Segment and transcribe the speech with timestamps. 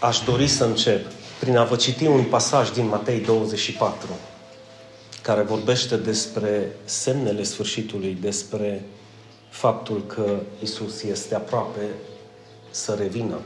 [0.00, 1.06] aș dori să încep
[1.40, 4.08] prin a vă citi un pasaj din Matei 24,
[5.22, 8.84] care vorbește despre semnele sfârșitului, despre
[9.48, 11.80] faptul că Isus este aproape
[12.70, 13.38] să revină.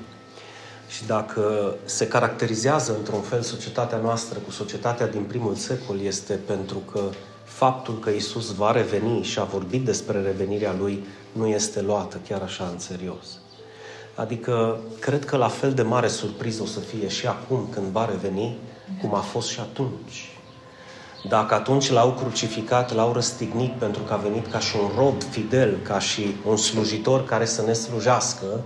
[0.88, 6.78] Și dacă se caracterizează într-un fel societatea noastră cu societatea din primul secol, este pentru
[6.92, 7.10] că
[7.44, 12.42] faptul că Isus va reveni și a vorbit despre revenirea Lui nu este luată chiar
[12.42, 13.26] așa în serios.
[14.14, 18.04] Adică, cred că la fel de mare surpriză o să fie și acum când va
[18.04, 18.58] reveni,
[19.00, 20.28] cum a fost și atunci.
[21.28, 25.78] Dacă atunci l-au crucificat, l-au răstignit pentru că a venit ca și un rob fidel,
[25.82, 28.60] ca și un slujitor care să ne slujească,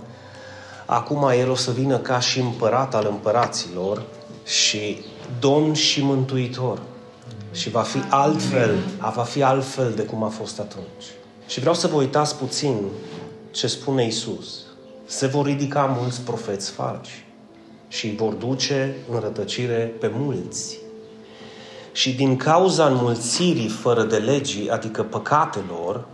[0.85, 4.03] acum el o să vină ca și împărat al împăraților
[4.45, 5.05] și
[5.39, 6.79] domn și mântuitor.
[7.51, 8.77] Și va fi altfel,
[9.15, 11.05] va fi altfel de cum a fost atunci.
[11.47, 12.75] Și vreau să vă uitați puțin
[13.51, 14.68] ce spune Isus.
[15.09, 17.25] Se vor ridica mulți profeți falși
[17.87, 20.77] și îi vor duce în rătăcire pe mulți.
[21.91, 26.05] Și din cauza înmulțirii fără de legii, adică păcatelor,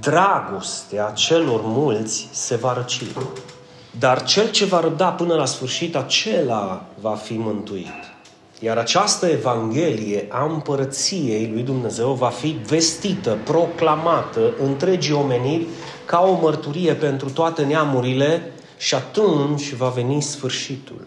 [0.00, 3.02] dragostea celor mulți se va răci.
[3.98, 8.10] Dar cel ce va răbda până la sfârșit, acela va fi mântuit.
[8.58, 15.66] Iar această Evanghelie a împărăției lui Dumnezeu va fi vestită, proclamată întregii omeniri
[16.10, 21.06] ca o mărturie pentru toate neamurile și atunci va veni sfârșitul.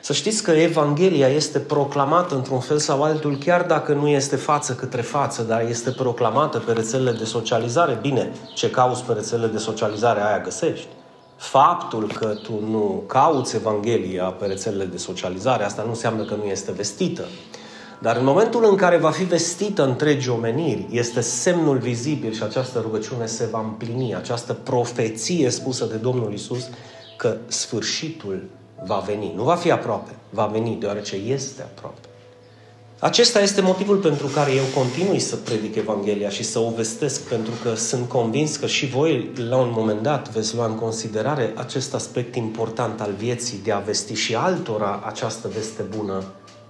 [0.00, 4.72] Să știți că Evanghelia este proclamată într-un fel sau altul, chiar dacă nu este față
[4.72, 7.98] către față, dar este proclamată pe rețelele de socializare.
[8.00, 10.86] Bine, ce cauți pe rețelele de socializare, aia găsești.
[11.36, 16.44] Faptul că tu nu cauți Evanghelia pe rețelele de socializare, asta nu înseamnă că nu
[16.44, 17.24] este vestită.
[18.00, 22.80] Dar în momentul în care va fi vestită întregii omeniri, este semnul vizibil și această
[22.80, 26.68] rugăciune se va împlini, această profeție spusă de Domnul Isus
[27.16, 28.42] că sfârșitul
[28.84, 29.32] va veni.
[29.36, 32.00] Nu va fi aproape, va veni, deoarece este aproape.
[33.00, 37.52] Acesta este motivul pentru care eu continui să predic Evanghelia și să o vestesc, pentru
[37.62, 41.94] că sunt convins că și voi, la un moment dat, veți lua în considerare acest
[41.94, 46.24] aspect important al vieții, de a vesti și altora această veste bună,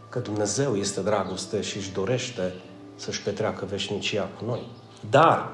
[0.08, 2.54] că Dumnezeu este dragoste și își dorește
[2.94, 4.66] să-și petreacă veșnicia cu noi.
[5.10, 5.50] Dar,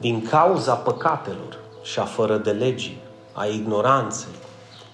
[0.00, 3.00] din cauza păcatelor și a fără de legii,
[3.32, 4.34] a ignoranței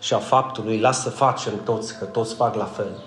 [0.01, 3.03] și a faptului, lasă facem toți, că toți fac la fel,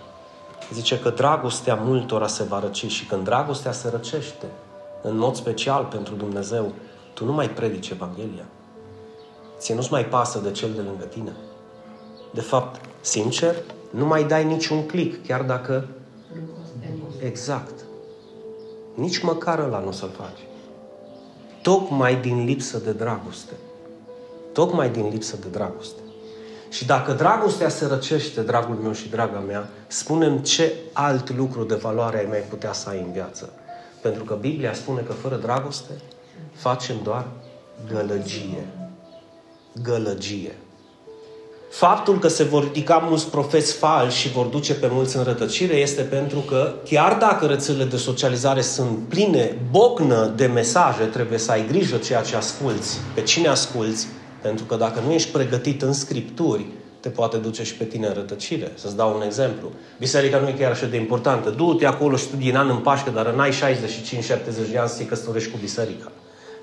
[0.73, 4.45] zice că dragostea multora se va răci și când dragostea se răcește,
[5.01, 6.73] în mod special pentru Dumnezeu,
[7.13, 8.45] tu nu mai predici Evanghelia.
[9.57, 11.31] Ție nu-ți mai pasă de cel de lângă tine.
[12.33, 13.55] De fapt, sincer,
[13.89, 15.87] nu mai dai niciun click, chiar dacă...
[17.23, 17.79] Exact.
[18.95, 20.39] Nici măcar ăla nu o să-l faci.
[21.61, 23.53] Tocmai din lipsă de dragoste.
[24.53, 25.99] Tocmai din lipsă de dragoste.
[26.69, 31.75] Și dacă dragostea se răcește, dragul meu și draga mea, spunem ce alt lucru de
[31.75, 33.53] valoare ai mai putea să ai în viață.
[34.01, 35.91] Pentru că Biblia spune că fără dragoste
[36.53, 37.27] facem doar
[37.91, 38.67] gălăgie.
[39.83, 40.55] Gălăgie.
[41.69, 45.75] Faptul că se vor ridica mulți profeți falși și vor duce pe mulți în rătăcire
[45.75, 51.51] este pentru că, chiar dacă rețelele de socializare sunt pline, bocnă de mesaje, trebuie să
[51.51, 54.07] ai grijă ceea ce asculți, pe cine asculți,
[54.41, 56.65] pentru că dacă nu ești pregătit în scripturi,
[56.99, 58.71] te poate duce și pe tine în rătăcire.
[58.75, 59.71] Să-ți dau un exemplu.
[59.99, 61.49] Biserica nu e chiar așa de importantă.
[61.49, 63.53] Du-te acolo și tu din an în Paște, dar în ai 65-70
[64.71, 66.11] de ani să te căsătorești cu biserica.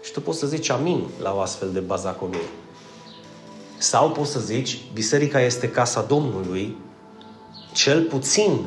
[0.03, 2.66] Și tu poți să zici amin la o astfel de bazaconie.
[3.79, 6.77] Sau poți să zici, biserica este casa Domnului,
[7.73, 8.67] cel puțin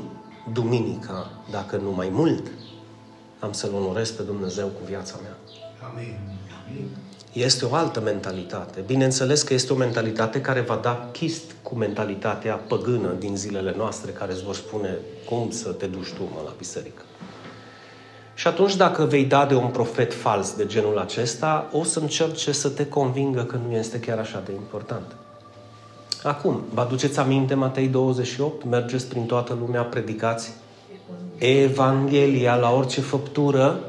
[0.54, 2.48] duminica, dacă nu mai mult,
[3.40, 5.38] am să-L onorez pe Dumnezeu cu viața mea.
[5.92, 6.18] Amin.
[6.68, 6.88] Amin.
[7.34, 8.84] Este o altă mentalitate.
[8.86, 14.12] Bineînțeles că este o mentalitate care va da chist cu mentalitatea păgână din zilele noastre,
[14.12, 14.98] care îți vor spune
[15.30, 17.02] cum să te duci tu mă, la biserică.
[18.40, 22.52] Și atunci, dacă vei da de un profet fals de genul acesta, o să încerce
[22.52, 25.16] să te convingă că nu este chiar așa de important.
[26.24, 28.66] Acum, vă aduceți aminte Matei 28?
[28.66, 30.52] Mergeți prin toată lumea, predicați
[31.38, 33.80] Evanghelia la orice făptură,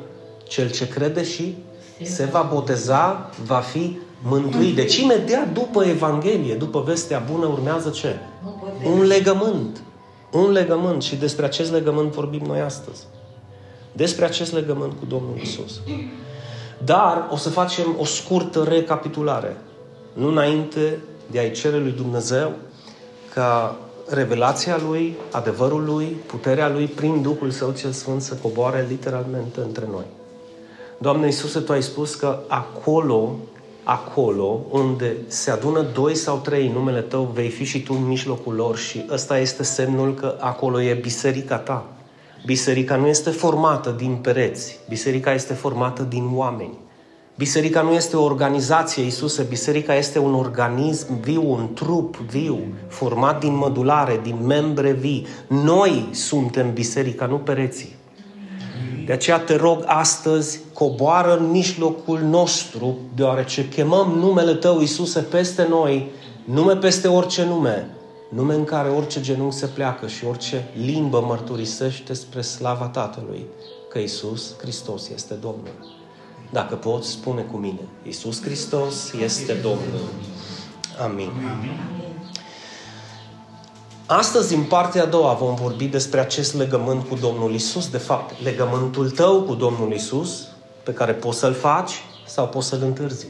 [0.49, 1.57] cel ce crede și
[2.03, 4.75] se va boteza, va fi mântuit.
[4.75, 8.17] Deci imediat după Evanghelie, după vestea bună, urmează ce?
[8.85, 9.83] Un legământ.
[10.33, 11.03] Un legământ.
[11.03, 13.07] Și despre acest legământ vorbim noi astăzi.
[13.93, 15.81] Despre acest legământ cu Domnul Isus.
[16.85, 19.57] Dar o să facem o scurtă recapitulare.
[20.13, 20.99] Nu înainte
[21.31, 22.53] de a-i cere lui Dumnezeu
[23.35, 23.77] ca
[24.09, 29.89] revelația Lui, adevărul Lui, puterea Lui, prin Duhul Său cel Sfânt să coboare literalmente între
[29.91, 30.05] noi.
[30.99, 33.37] Doamne Iisuse, Tu ai spus că acolo
[33.85, 38.07] acolo unde se adună doi sau trei în numele tău, vei fi și tu în
[38.07, 41.87] mijlocul lor și ăsta este semnul că acolo e biserica ta.
[42.47, 46.79] Biserica nu este formată din pereți, biserica este formată din oameni.
[47.37, 52.59] Biserica nu este o organizație, Iisuse, biserica este un organism viu, un trup viu,
[52.89, 55.27] format din mădulare, din membre vii.
[55.47, 57.95] Noi suntem biserica, nu pereții.
[59.07, 65.67] De aceea te rog astăzi, coboară în mijlocul nostru, deoarece chemăm numele Tău, Iisuse, peste
[65.69, 66.11] noi,
[66.45, 67.89] nume peste orice nume,
[68.31, 73.47] nume în care orice genunchi se pleacă și orice limbă mărturisește spre slava Tatălui
[73.89, 75.99] că Iisus Hristos este Domnul.
[76.53, 80.09] Dacă poți, spune cu mine, Iisus Hristos este Domnul.
[81.03, 81.31] Amin.
[84.07, 87.91] Astăzi, în partea a doua, vom vorbi despre acest legământ cu Domnul Isus.
[87.91, 90.47] De fapt, legământul tău cu Domnul Isus,
[90.85, 91.93] pe care poți să-l faci
[92.27, 93.27] sau poți să-l întârzi.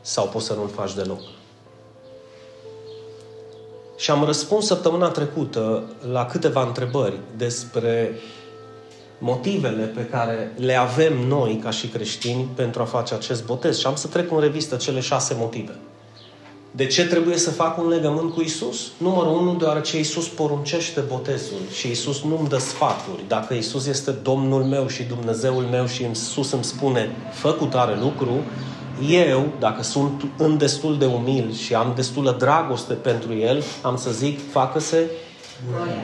[0.00, 1.20] Sau poți să nu-l faci deloc.
[3.96, 5.82] Și am răspuns săptămâna trecută
[6.12, 8.18] la câteva întrebări despre
[9.18, 13.78] motivele pe care le avem noi ca și creștini pentru a face acest botez.
[13.78, 15.78] Și am să trec în revistă cele șase motive.
[16.76, 18.90] De ce trebuie să fac un legământ cu Isus?
[18.98, 23.24] Numărul unu, deoarece Isus poruncește botezul și Isus nu-mi dă sfaturi.
[23.28, 27.98] Dacă Isus este Domnul meu și Dumnezeul meu și Isus îmi spune, fă cu tare
[28.00, 28.44] lucru,
[29.10, 34.10] eu, dacă sunt în destul de umil și am destulă dragoste pentru El, am să
[34.10, 35.10] zic, facă-se
[35.70, 35.94] voia,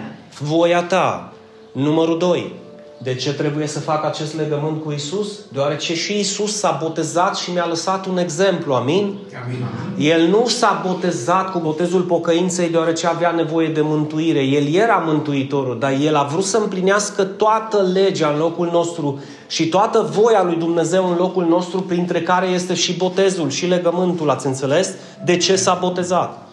[0.40, 1.32] voia ta.
[1.72, 2.52] Numărul doi,
[3.02, 5.38] de ce trebuie să fac acest legământ cu Isus?
[5.52, 8.74] Deoarece și Isus s-a botezat și mi-a lăsat un exemplu.
[8.74, 9.16] Amin?
[9.44, 9.64] Amin?
[9.98, 14.40] El nu s-a botezat cu botezul pocăinței deoarece avea nevoie de mântuire.
[14.40, 19.68] El era mântuitorul, dar el a vrut să împlinească toată legea în locul nostru și
[19.68, 24.30] toată voia lui Dumnezeu în locul nostru, printre care este și botezul și legământul.
[24.30, 24.94] Ați înțeles?
[25.24, 26.48] De ce s-a botezat?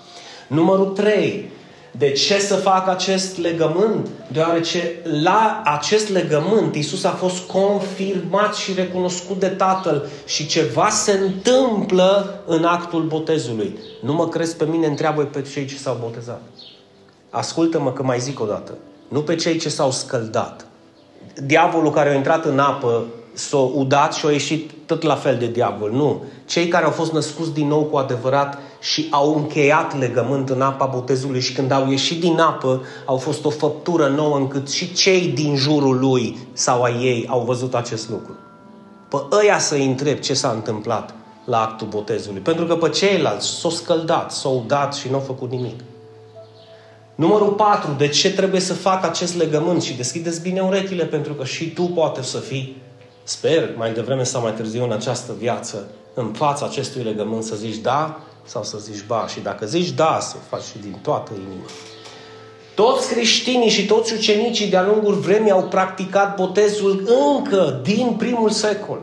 [0.48, 1.56] Numărul 3.
[1.98, 4.10] De ce să fac acest legământ?
[4.32, 11.12] Deoarece la acest legământ Isus a fost confirmat și recunoscut de Tatăl și ceva se
[11.12, 13.78] întâmplă în actul botezului.
[14.02, 16.42] Nu mă crezi pe mine, întreabă pe cei ce s-au botezat.
[17.30, 18.74] Ascultă-mă că mai zic o dată.
[19.08, 20.66] Nu pe cei ce s-au scăldat.
[21.44, 25.48] Diavolul care a intrat în apă s-a udat și a ieșit tot la fel de
[25.48, 25.92] diavol.
[25.92, 26.24] Nu.
[26.46, 30.86] Cei care au fost născuți din nou cu adevărat și au încheiat legământ în apa
[30.86, 35.28] botezului și când au ieșit din apă, au fost o făptură nouă încât și cei
[35.28, 38.36] din jurul lui sau a ei au văzut acest lucru.
[39.10, 41.14] Pe ăia să-i întreb ce s-a întâmplat
[41.46, 42.42] la actul botezului.
[42.42, 45.80] Pentru că pe ceilalți s-au scăldat, s-au dat și nu au făcut nimic.
[47.16, 47.92] Numărul 4.
[47.98, 49.82] De ce trebuie să fac acest legământ?
[49.82, 52.82] Și deschideți bine urechile pentru că și tu poate să fii,
[53.24, 57.76] sper, mai devreme sau mai târziu în această viață, în fața acestui legământ să zici
[57.76, 59.26] da, sau să zici ba.
[59.28, 61.66] Și dacă zici da, să faci și din toată inima.
[62.76, 67.04] Toți creștinii și toți ucenicii de-a lungul vremii au practicat botezul
[67.36, 69.00] încă din primul secol.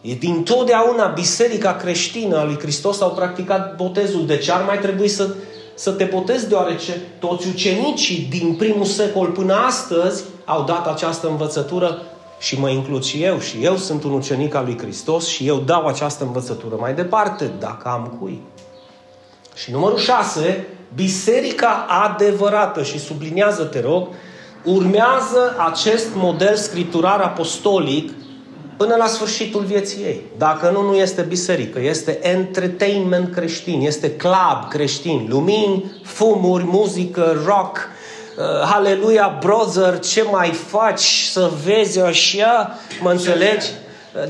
[0.00, 4.26] E din totdeauna biserica creștină a lui Hristos au practicat botezul.
[4.26, 5.34] De ce ar mai trebui să,
[5.74, 6.48] să te botezi?
[6.48, 12.02] Deoarece toți ucenicii din primul secol până astăzi au dat această învățătură
[12.38, 13.38] și mă includ și eu.
[13.38, 17.52] Și eu sunt un ucenic al lui Hristos și eu dau această învățătură mai departe,
[17.58, 18.42] dacă am cui.
[19.56, 24.08] Și numărul 6, biserica adevărată, și subliniază, te rog,
[24.64, 28.12] urmează acest model scripturar apostolic
[28.76, 30.22] până la sfârșitul vieții ei.
[30.38, 37.76] Dacă nu, nu este biserică, este entertainment creștin, este club creștin, lumini, fumuri, muzică, rock,
[37.76, 43.66] uh, Haleluia, brother, ce mai faci să vezi așa, mă înțelegi?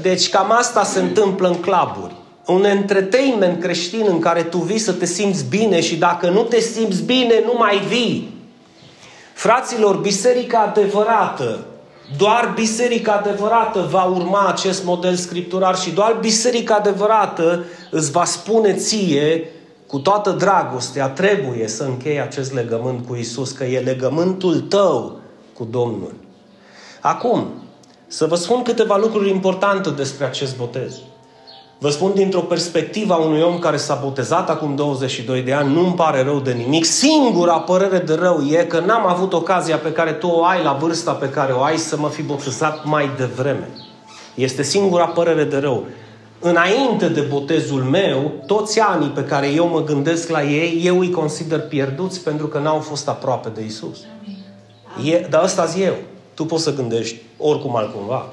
[0.01, 2.15] Deci cam asta se întâmplă în cluburi
[2.47, 6.61] un entertainment creștin în care tu vii să te simți bine și dacă nu te
[6.61, 8.35] simți bine, nu mai vii.
[9.35, 11.65] Fraților, biserica adevărată,
[12.17, 18.75] doar biserica adevărată va urma acest model scripturar și doar biserica adevărată îți va spune
[18.75, 19.51] ție
[19.87, 25.21] cu toată dragostea, trebuie să închei acest legământ cu Isus, că e legământul tău
[25.55, 26.15] cu Domnul.
[27.01, 27.47] Acum,
[28.07, 30.95] să vă spun câteva lucruri importante despre acest botez.
[31.79, 35.95] Vă spun dintr-o perspectivă a unui om care s-a botezat acum 22 de ani, nu-mi
[35.95, 36.85] pare rău de nimic.
[36.85, 40.73] Singura părere de rău e că n-am avut ocazia pe care tu o ai la
[40.73, 43.69] vârsta pe care o ai să mă fi botezat mai devreme.
[44.35, 45.85] Este singura părere de rău.
[46.41, 51.11] Înainte de botezul meu, toți anii pe care eu mă gândesc la ei, eu îi
[51.11, 53.99] consider pierduți pentru că n-au fost aproape de Isus.
[55.05, 55.95] E, dar ăsta eu.
[56.35, 58.27] Tu poți să gândești oricum altcumva.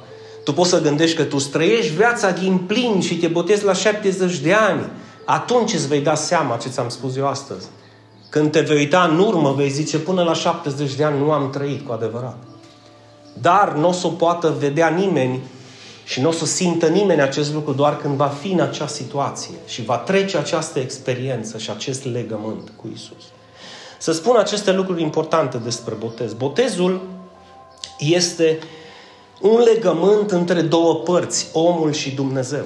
[0.43, 4.37] Tu poți să gândești că tu străiești viața din plin și te botezi la 70
[4.37, 4.89] de ani.
[5.25, 7.67] Atunci îți vei da seama ce ți-am spus eu astăzi.
[8.29, 11.49] Când te vei uita în urmă, vei zice, până la 70 de ani nu am
[11.49, 12.37] trăit cu adevărat.
[13.41, 15.41] Dar nu o să o poată vedea nimeni
[16.03, 19.55] și nu o să simtă nimeni acest lucru doar când va fi în acea situație
[19.65, 23.23] și va trece această experiență și acest legământ cu Isus.
[23.97, 26.33] Să spun aceste lucruri importante despre botez.
[26.33, 27.01] Botezul
[27.99, 28.59] este
[29.41, 32.63] un legământ între două părți, omul și Dumnezeu.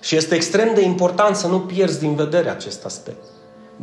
[0.00, 3.24] Și este extrem de important să nu pierzi din vedere acest aspect.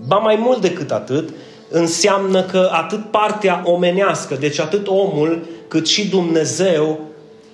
[0.08, 1.30] Ba mai mult decât atât,
[1.70, 7.00] înseamnă că atât partea omenească, deci atât omul, cât și Dumnezeu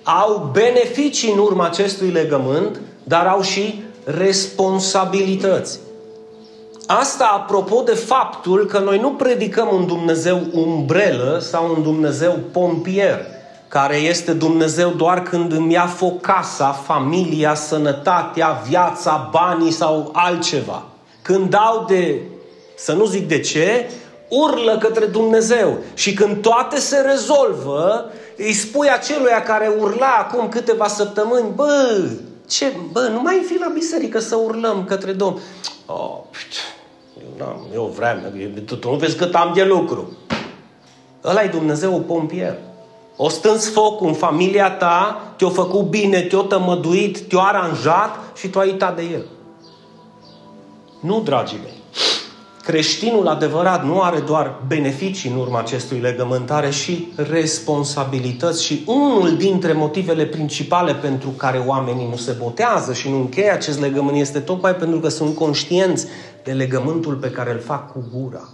[0.02, 5.78] au beneficii în urma acestui legământ, dar au și responsabilități.
[6.86, 13.26] Asta apropo de faptul că noi nu predicăm un Dumnezeu umbrelă sau un Dumnezeu pompier,
[13.72, 20.82] care este Dumnezeu doar când îmi ia foc casa, familia, sănătatea, viața, banii sau altceva.
[21.22, 22.20] Când dau de,
[22.76, 23.90] să nu zic de ce,
[24.28, 25.78] urlă către Dumnezeu.
[25.94, 32.00] Și când toate se rezolvă, îi spui aceluia care urla acum câteva săptămâni, bă,
[32.48, 35.38] ce, bă, nu mai fi la biserică să urlăm către Domn.
[35.86, 36.18] Oh,
[37.20, 38.16] eu, n-am, eu vreau,
[38.64, 40.16] tu, tu nu vezi cât am de lucru.
[41.24, 42.56] Ăla e Dumnezeu pompier.
[43.16, 48.58] O stâns foc în familia ta, te-a făcut bine, te-a tămăduit, te-a aranjat și tu
[48.58, 49.24] ai uitat de el.
[51.00, 51.80] Nu, dragii mei.
[52.62, 59.36] Creștinul adevărat nu are doar beneficii în urma acestui legământ, are și responsabilități și unul
[59.36, 64.38] dintre motivele principale pentru care oamenii nu se botează și nu încheie acest legământ este
[64.38, 66.06] tocmai pentru că sunt conștienți
[66.44, 68.48] de legământul pe care îl fac cu gura.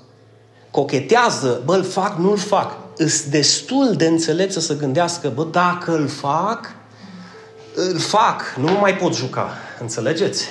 [0.70, 2.76] Cochetează, bă, îl fac, nu-l fac.
[2.96, 6.74] Îs destul de înțelept să se gândească, bă, dacă îl fac,
[7.74, 9.50] îl fac, nu mai pot juca.
[9.80, 10.44] Înțelegeți?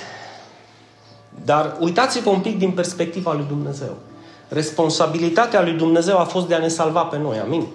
[1.44, 3.96] Dar uitați-vă un pic din perspectiva lui Dumnezeu.
[4.48, 7.38] Responsabilitatea lui Dumnezeu a fost de a ne salva pe noi.
[7.38, 7.66] Amin?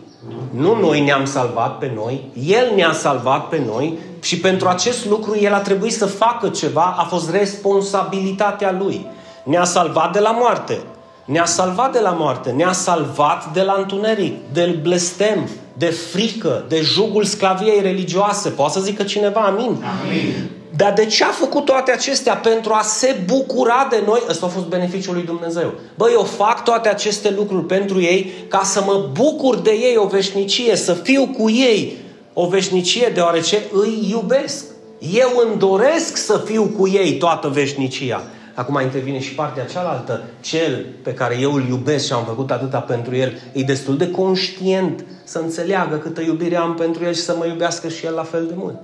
[0.50, 5.38] Nu noi ne-am salvat pe noi, El ne-a salvat pe noi și pentru acest lucru
[5.38, 9.08] El a trebuit să facă ceva, a fost responsabilitatea Lui.
[9.44, 10.82] Ne-a salvat de la moarte.
[11.26, 16.82] Ne-a salvat de la moarte, ne-a salvat de la întuneric, de blestem, de frică, de
[16.82, 18.50] jugul sclaviei religioase.
[18.50, 19.84] Poate să zică cineva amin?
[20.04, 20.50] Amin.
[20.76, 22.36] Dar de ce a făcut toate acestea?
[22.36, 24.22] Pentru a se bucura de noi.
[24.30, 25.74] Ăsta a fost beneficiul lui Dumnezeu.
[25.96, 30.08] Băi, eu fac toate aceste lucruri pentru ei ca să mă bucur de ei o
[30.08, 31.98] veșnicie, să fiu cu ei
[32.34, 34.66] o veșnicie, deoarece îi iubesc.
[35.14, 38.24] Eu îmi doresc să fiu cu ei toată veșnicia.
[38.54, 40.24] Acum intervine și partea cealaltă.
[40.42, 44.12] Cel pe care eu îl iubesc și am făcut atâta pentru el, e destul de
[44.12, 48.24] conștient să înțeleagă câtă iubire am pentru el și să mă iubească și el la
[48.24, 48.78] fel de mult.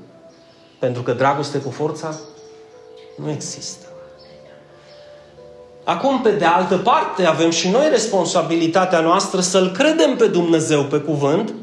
[0.80, 2.16] Pentru că dragoste cu forța
[3.24, 3.86] nu există.
[5.84, 10.98] Acum, pe de altă parte, avem și noi responsabilitatea noastră să-L credem pe Dumnezeu pe
[10.98, 11.54] cuvânt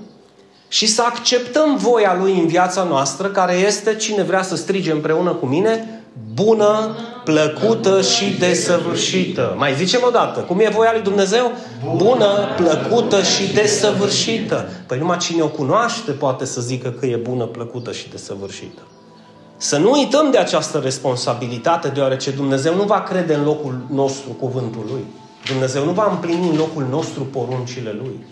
[0.68, 5.30] și să acceptăm voia Lui în viața noastră, care este, cine vrea să strige împreună
[5.30, 6.02] cu mine,
[6.34, 9.54] bună, plăcută și desăvârșită.
[9.58, 11.52] Mai zicem o dată, cum e voia lui Dumnezeu?
[11.96, 14.68] Bună, plăcută și desăvârșită.
[14.86, 18.80] Păi numai cine o cunoaște poate să zică că e bună, plăcută și desăvârșită.
[19.56, 24.84] Să nu uităm de această responsabilitate, deoarece Dumnezeu nu va crede în locul nostru cuvântul
[24.90, 25.04] Lui.
[25.46, 28.26] Dumnezeu nu va împlini în locul nostru poruncile Lui.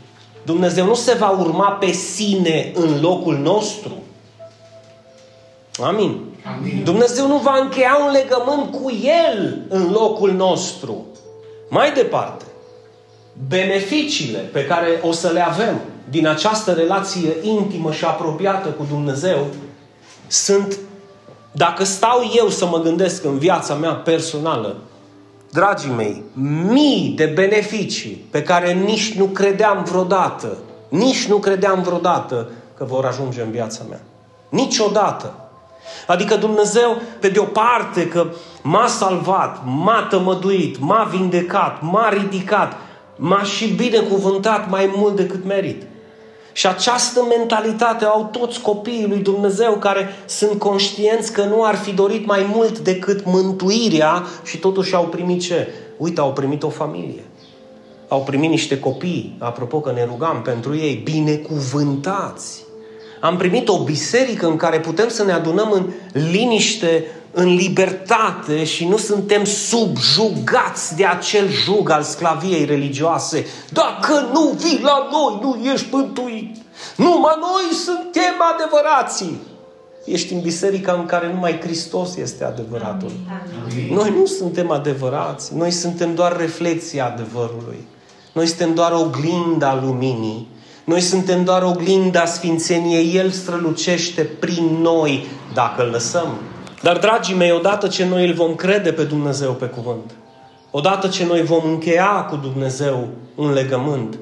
[0.44, 3.92] Dumnezeu nu se va urma pe sine în locul nostru.
[5.82, 6.33] Amin.
[6.44, 6.84] Amin.
[6.84, 8.90] Dumnezeu nu va încheia un legământ cu
[9.30, 11.06] El în locul nostru.
[11.68, 12.44] Mai departe,
[13.48, 19.46] beneficiile pe care o să le avem din această relație intimă și apropiată cu Dumnezeu
[20.26, 20.78] sunt
[21.52, 24.76] dacă stau eu să mă gândesc în viața mea personală,
[25.50, 26.22] dragii mei,
[26.68, 30.56] mii de beneficii pe care nici nu credeam vreodată,
[30.88, 34.00] nici nu credeam vreodată că vor ajunge în viața mea.
[34.48, 35.43] Niciodată.
[36.06, 38.26] Adică Dumnezeu, pe de o parte, că
[38.62, 42.76] m-a salvat, m-a tămăduit, m-a vindecat, m-a ridicat,
[43.16, 45.82] m-a și binecuvântat mai mult decât merit.
[46.52, 51.92] Și această mentalitate au toți copiii lui Dumnezeu care sunt conștienți că nu ar fi
[51.92, 55.68] dorit mai mult decât mântuirea și totuși au primit ce?
[55.96, 57.24] Uite, au primit o familie.
[58.08, 62.63] Au primit niște copii, apropo că ne rugam pentru ei, binecuvântați.
[63.21, 65.90] Am primit o biserică în care putem să ne adunăm în
[66.30, 73.47] liniște, în libertate și nu suntem subjugați de acel jug al sclaviei religioase.
[73.73, 76.56] Dacă nu vii la noi, nu ești mântuit.
[76.97, 79.40] Numai noi suntem adevărații.
[80.04, 83.11] Ești în biserica în care numai Hristos este adevăratul.
[83.71, 83.94] Amin.
[83.94, 85.54] Noi nu suntem adevărați.
[85.54, 87.87] Noi suntem doar reflexia adevărului.
[88.33, 90.49] Noi suntem doar oglinda luminii.
[90.84, 93.16] Noi suntem doar oglinda sfințeniei.
[93.16, 96.28] El strălucește prin noi dacă îl lăsăm.
[96.82, 100.14] Dar, dragii mei, odată ce noi îl vom crede pe Dumnezeu pe cuvânt,
[100.70, 104.18] odată ce noi vom încheia cu Dumnezeu un legământ,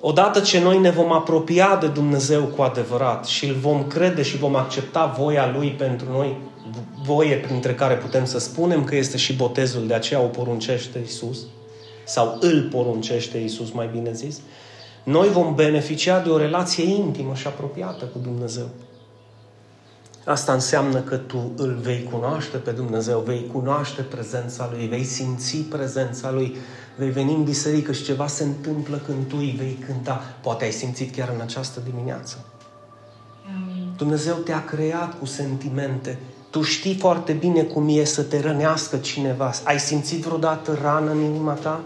[0.00, 4.36] odată ce noi ne vom apropia de Dumnezeu cu adevărat și îl vom crede și
[4.36, 6.36] vom accepta voia Lui pentru noi,
[7.04, 11.38] voie printre care putem să spunem că este și botezul, de aceea o poruncește Isus,
[12.04, 14.40] sau îl poruncește Isus, mai bine zis,
[15.08, 18.68] noi vom beneficia de o relație intimă și apropiată cu Dumnezeu.
[20.24, 25.56] Asta înseamnă că tu îl vei cunoaște pe Dumnezeu, vei cunoaște prezența Lui, vei simți
[25.56, 26.56] prezența Lui,
[26.96, 30.22] vei veni în biserică și ceva se întâmplă când tu îi vei cânta.
[30.42, 32.44] Poate ai simțit chiar în această dimineață.
[33.46, 33.92] Amin.
[33.96, 36.18] Dumnezeu te-a creat cu sentimente.
[36.50, 39.52] Tu știi foarte bine cum e să te rănească cineva.
[39.64, 41.80] Ai simțit vreodată rană în inima ta?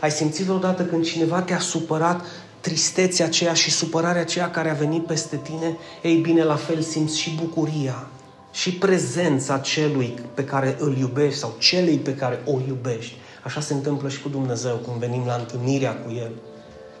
[0.00, 2.20] Ai simțit vreodată când cineva te-a supărat
[2.66, 7.18] tristețea aceea și supărarea aceea care a venit peste tine, ei bine, la fel simți
[7.18, 8.06] și bucuria
[8.52, 13.14] și prezența celui pe care îl iubești sau celei pe care o iubești.
[13.44, 16.30] Așa se întâmplă și cu Dumnezeu când venim la întâlnirea cu El.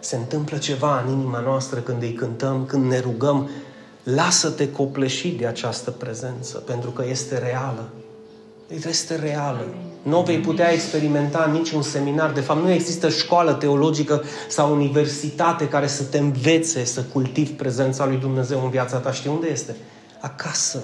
[0.00, 3.50] Se întâmplă ceva în inima noastră când îi cântăm, când ne rugăm.
[4.02, 7.88] Lasă-te copleșit de această prezență, pentru că este reală.
[8.68, 9.64] Este reală.
[10.02, 12.32] Nu o vei putea experimenta în niciun seminar.
[12.32, 18.06] De fapt, nu există școală teologică sau universitate care să te învețe să cultivi prezența
[18.06, 19.12] lui Dumnezeu în viața ta.
[19.12, 19.76] Știi unde este?
[20.20, 20.82] Acasă,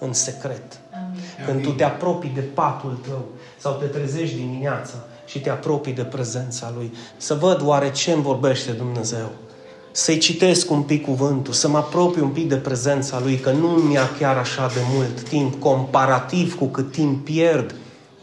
[0.00, 0.78] în secret.
[0.92, 1.20] Amin.
[1.46, 3.24] Când tu te apropii de patul tău
[3.58, 4.94] sau te trezești dimineața
[5.26, 9.30] și te apropii de prezența Lui, să văd oare ce îmi vorbește Dumnezeu
[9.96, 13.68] să-i citesc un pic cuvântul, să mă apropii un pic de prezența Lui, că nu
[13.68, 17.74] mi-a chiar așa de mult timp, comparativ cu cât timp pierd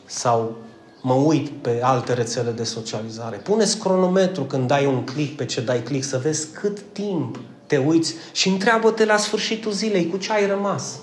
[0.05, 0.57] sau
[1.01, 3.37] mă uit pe alte rețele de socializare.
[3.37, 7.77] Puneți cronometru când dai un click pe ce dai click, să vezi cât timp te
[7.77, 10.99] uiți și întreabă-te la sfârșitul zilei cu ce ai rămas.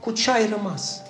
[0.00, 1.02] Cu ce ai rămas?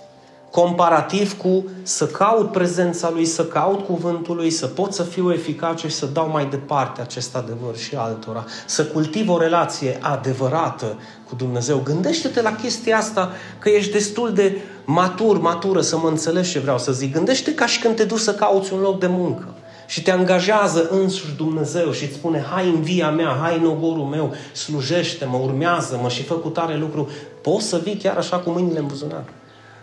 [0.51, 5.89] Comparativ cu să caut prezența Lui, să caut cuvântul Lui, să pot să fiu eficace
[5.89, 11.35] și să dau mai departe acest adevăr și altora, să cultiv o relație adevărată cu
[11.35, 11.81] Dumnezeu.
[11.85, 16.79] Gândește-te la chestia asta că ești destul de matur, matură să mă înțelegi ce vreau
[16.79, 17.13] să zic.
[17.13, 19.55] Gândește ca și când te duci să cauți un loc de muncă
[19.87, 24.05] și te angajează însuși Dumnezeu și îți spune hai în via mea, hai în ogorul
[24.05, 27.09] meu, slujește-mă, urmează-mă și fă cu tare lucru,
[27.43, 29.25] poți să vii chiar așa cu mâinile în buzunar.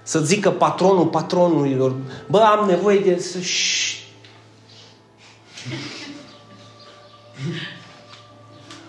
[0.08, 1.96] Să zică patronul patronurilor,
[2.28, 3.26] bă, am nevoie de...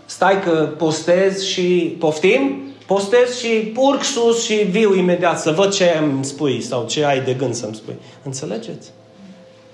[0.04, 5.98] Stai că postez și poftim, postez și urc sus și viu imediat să văd ce
[6.02, 7.94] îmi spui sau ce ai de gând să-mi spui.
[8.22, 8.90] Înțelegeți?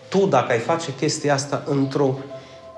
[0.09, 2.15] Tu, dacă ai face chestia asta într-o,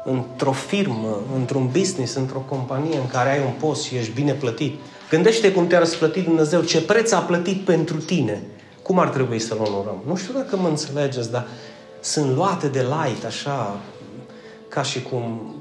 [0.05, 4.74] într-o firmă, într-un business, într-o companie în care ai un post și ești bine plătit,
[5.11, 8.42] gândește cum te-a răsplătit Dumnezeu, ce preț a plătit pentru tine
[8.84, 10.02] cum ar trebui să-L onorăm?
[10.06, 11.46] Nu știu dacă mă înțelegeți, dar
[12.00, 13.80] sunt luate de light, așa,
[14.68, 15.54] ca și cum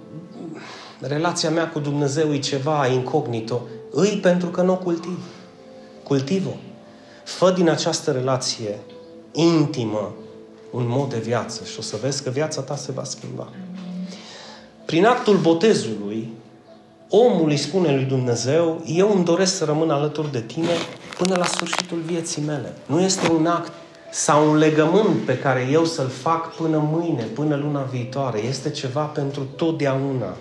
[0.99, 3.61] relația mea cu Dumnezeu e ceva incognito.
[3.91, 5.19] Îi pentru că nu o cultiv.
[6.03, 6.55] Cultiv-o.
[7.23, 8.79] Fă din această relație
[9.31, 10.13] intimă
[10.71, 13.49] un mod de viață și o să vezi că viața ta se va schimba.
[14.85, 16.33] Prin actul botezului,
[17.15, 20.73] omul îi spune lui Dumnezeu, eu îmi doresc să rămân alături de tine
[21.17, 22.73] până la sfârșitul vieții mele.
[22.85, 23.71] Nu este un act
[24.11, 28.39] sau un legământ pe care eu să-l fac până mâine, până luna viitoare.
[28.39, 30.35] Este ceva pentru totdeauna.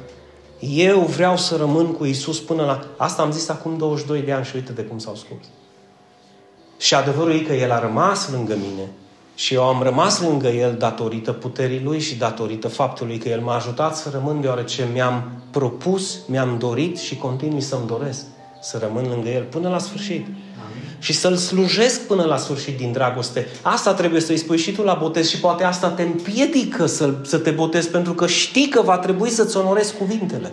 [0.61, 2.87] Eu vreau să rămân cu Isus până la...
[2.97, 5.45] Asta am zis acum 22 de ani și uite de cum s-au scurs.
[6.79, 8.91] Și adevărul e că El a rămas lângă mine
[9.35, 13.55] și eu am rămas lângă El datorită puterii Lui și datorită faptului că El m-a
[13.55, 18.25] ajutat să rămân deoarece mi-am propus, mi-am dorit și continui să-mi doresc
[18.63, 20.27] să rămân lângă El până la sfârșit
[20.99, 23.47] și să-L slujesc până la sfârșit din dragoste.
[23.63, 27.39] Asta trebuie să-i spui și tu la botez și poate asta te împiedică să, să
[27.39, 30.53] te botezi pentru că știi că va trebui să-ți onorezi cuvintele.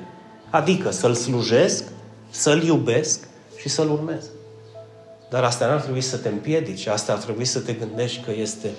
[0.49, 1.83] Adică să-L slujesc,
[2.29, 4.23] să-L iubesc și să-L urmez.
[5.29, 8.69] Dar asta n-ar trebui să te împiedici, asta ar trebui să te gândești că este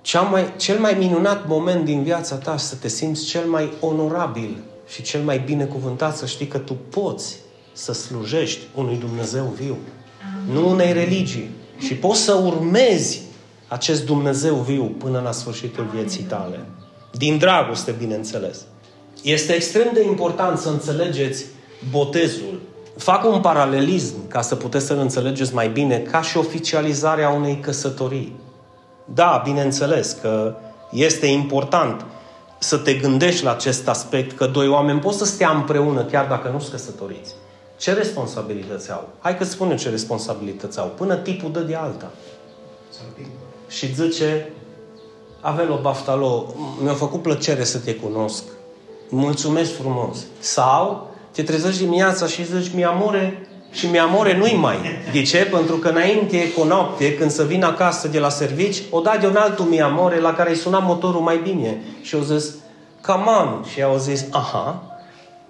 [0.00, 4.56] cea mai, cel mai minunat moment din viața ta să te simți cel mai onorabil
[4.88, 7.36] și cel mai binecuvântat să știi că tu poți
[7.72, 9.76] să slujești unui Dumnezeu viu
[10.52, 11.50] nu unei religii.
[11.78, 13.20] Și poți să urmezi
[13.68, 16.60] acest Dumnezeu viu până la sfârșitul vieții tale.
[17.12, 18.60] Din dragoste, bineînțeles.
[19.22, 21.44] Este extrem de important să înțelegeți
[21.90, 22.60] botezul.
[22.96, 28.36] Fac un paralelism ca să puteți să-l înțelegeți mai bine, ca și oficializarea unei căsătorii.
[29.04, 30.54] Da, bineînțeles că
[30.90, 32.04] este important
[32.58, 36.48] să te gândești la acest aspect, că doi oameni pot să stea împreună chiar dacă
[36.48, 37.34] nu sunt căsătoriți.
[37.76, 39.08] Ce responsabilități au?
[39.20, 40.92] Hai că spunem ce responsabilități au.
[40.96, 42.10] Până tipul dă de alta.
[43.68, 44.52] Și zice,
[45.40, 48.42] Avelo Baftalo, mi-a făcut plăcere să te cunosc.
[49.08, 50.18] Mulțumesc frumos.
[50.38, 54.76] Sau te trezești dimineața și zici, mi amore, și mi amore nu-i mai.
[55.12, 55.38] De ce?
[55.38, 59.26] Pentru că înainte, cu noapte, când să vin acasă de la servici, o da de
[59.26, 61.82] un altul mi amore la care îi suna motorul mai bine.
[62.02, 62.54] Și au zis,
[63.00, 63.64] come on.
[63.72, 64.98] Și au zis, aha.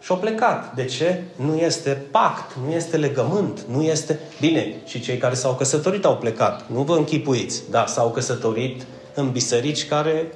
[0.00, 0.74] Și au plecat.
[0.74, 1.22] De ce?
[1.36, 4.18] Nu este pact, nu este legământ, nu este...
[4.40, 6.64] Bine, și cei care s-au căsătorit au plecat.
[6.72, 7.62] Nu vă închipuiți.
[7.70, 10.32] Da, s-au căsătorit în biserici care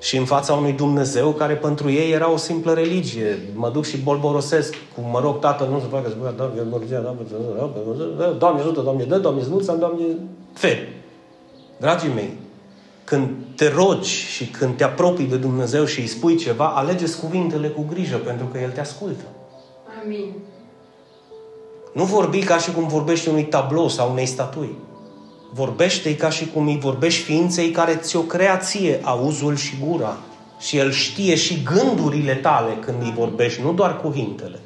[0.00, 3.38] și în fața unui Dumnezeu care pentru ei era o simplă religie.
[3.54, 6.62] Mă duc și bolborosesc cu, mă rog, Tatăl nu se facă, Doamne,
[8.38, 10.04] Doamne ajută, Doamne dă, Doamne znuța, Doamne
[10.52, 10.88] fe.
[11.76, 12.30] Dragii mei,
[13.04, 17.68] când te rogi și când te apropii de Dumnezeu și îi spui ceva, alegeți cuvintele
[17.68, 19.24] cu grijă, pentru că El te ascultă.
[20.04, 20.32] Amin.
[21.92, 24.76] Nu vorbi ca și cum vorbești unui tablou sau unei statui.
[25.58, 30.16] Vorbește-i ca și cum îi vorbești ființei care ți-o crea ție auzul și gura.
[30.58, 34.58] Și El știe și gândurile tale când îi vorbești, nu doar cuvintele.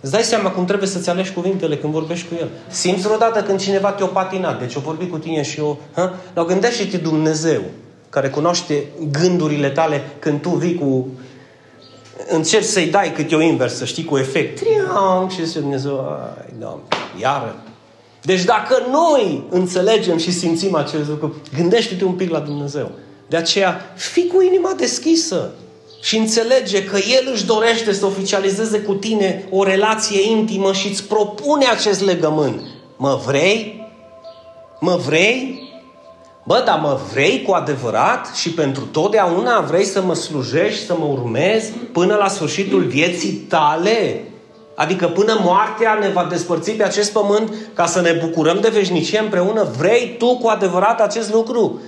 [0.00, 2.48] Îți dai seama cum trebuie să-ți alegi cuvintele când vorbești cu El.
[2.68, 5.78] Simți vreodată când cineva te-o patinat, deci o vorbi cu tine și eu...
[5.94, 6.14] Ha?
[6.34, 7.62] Dar gândește-te Dumnezeu,
[8.08, 11.08] care cunoaște gândurile tale când tu vii cu...
[12.28, 14.60] Încerci să-i dai câte o inversă, știi, cu efect.
[14.60, 16.82] Triang, și zice Dumnezeu, ai, Doamne,
[17.20, 17.56] iară,
[18.24, 22.90] deci dacă noi înțelegem și simțim acest lucru, gândește-te un pic la Dumnezeu.
[23.28, 25.50] De aceea, fii cu inima deschisă
[26.02, 31.04] și înțelege că El își dorește să oficializeze cu tine o relație intimă și îți
[31.04, 32.60] propune acest legământ.
[32.96, 33.88] Mă vrei?
[34.80, 35.62] Mă vrei?
[36.46, 41.04] Bă, dar mă vrei cu adevărat și pentru totdeauna vrei să mă slujești, să mă
[41.04, 44.24] urmezi până la sfârșitul vieții tale?
[44.74, 49.18] Adică până moartea ne va despărți pe acest pământ ca să ne bucurăm de veșnicie
[49.18, 49.68] împreună.
[49.78, 51.80] Vrei tu cu adevărat acest lucru?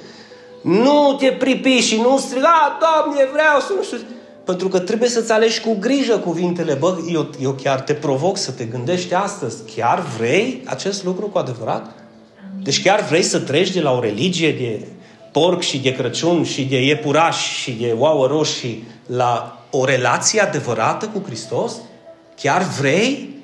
[0.63, 3.99] Nu te pripi și nu striga, Doamne, vreau să nu știu.
[4.45, 6.75] Pentru că trebuie să-ți alegi cu grijă cuvintele.
[6.75, 9.57] Bă, eu, eu chiar te provoc să te gândești astăzi.
[9.77, 11.95] Chiar vrei acest lucru cu adevărat?
[12.63, 14.87] Deci chiar vrei să treci de la o religie de
[15.33, 21.07] porc și de Crăciun și de iepuraș și de ouă roșii la o relație adevărată
[21.07, 21.73] cu Hristos?
[22.37, 23.35] Chiar vrei?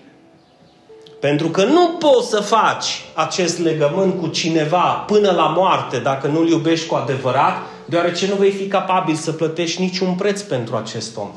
[1.20, 6.48] Pentru că nu poți să faci acest legământ cu cineva până la moarte dacă nu-l
[6.48, 11.30] iubești cu adevărat, deoarece nu vei fi capabil să plătești niciun preț pentru acest om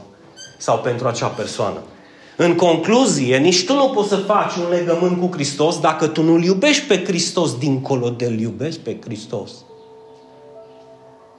[0.58, 1.80] sau pentru acea persoană.
[2.38, 6.44] În concluzie, nici tu nu poți să faci un legământ cu Hristos dacă tu nu-L
[6.44, 9.52] iubești pe Hristos dincolo de-L iubești pe Hristos.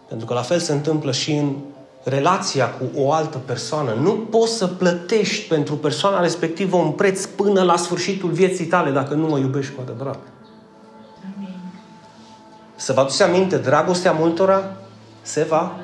[0.09, 1.53] Pentru că la fel se întâmplă și în
[2.09, 3.93] relația cu o altă persoană.
[4.01, 9.15] Nu poți să plătești pentru persoana respectivă un preț până la sfârșitul vieții tale dacă
[9.15, 10.19] nu mă iubești cu adevărat.
[11.37, 11.55] Amin.
[12.77, 14.77] Să vă aduceți aminte, dragostea multora
[15.23, 15.77] se va...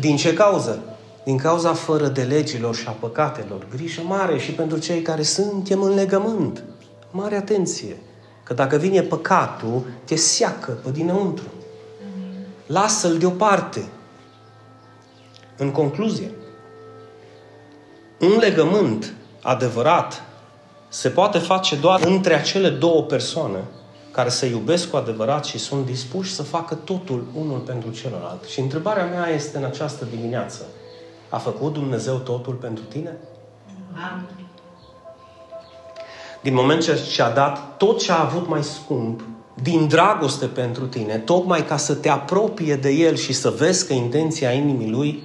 [0.00, 0.78] Din ce cauză?
[1.24, 3.66] Din cauza fără de legilor și a păcatelor.
[3.76, 6.62] Grijă mare și pentru cei care suntem în legământ.
[7.10, 7.96] Mare atenție!
[8.42, 11.44] Că dacă vine păcatul, te seacă pe dinăuntru.
[12.66, 13.84] Lasă-l deoparte.
[15.60, 16.30] În concluzie,
[18.20, 20.22] un legământ adevărat
[20.88, 23.64] se poate face doar între acele două persoane
[24.10, 28.44] care se iubesc cu adevărat și sunt dispuși să facă totul unul pentru celălalt.
[28.44, 30.66] Și întrebarea mea este în această dimineață.
[31.28, 33.16] A făcut Dumnezeu totul pentru tine?
[34.10, 34.46] Amin.
[36.42, 39.20] Din moment ce și-a dat tot ce a avut mai scump,
[39.62, 43.92] din dragoste pentru tine, tocmai ca să te apropie de El și să vezi că
[43.92, 45.22] intenția inimii Lui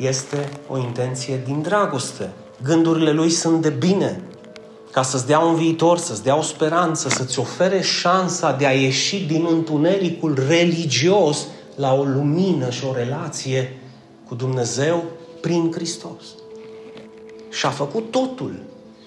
[0.00, 2.30] este o intenție din dragoste.
[2.62, 4.20] Gândurile lui sunt de bine,
[4.90, 9.24] ca să-ți dea un viitor, să-ți dea o speranță, să-ți ofere șansa de a ieși
[9.26, 13.78] din întunericul religios la o lumină și o relație
[14.28, 15.04] cu Dumnezeu
[15.40, 16.22] prin Hristos.
[17.50, 18.52] Și a făcut totul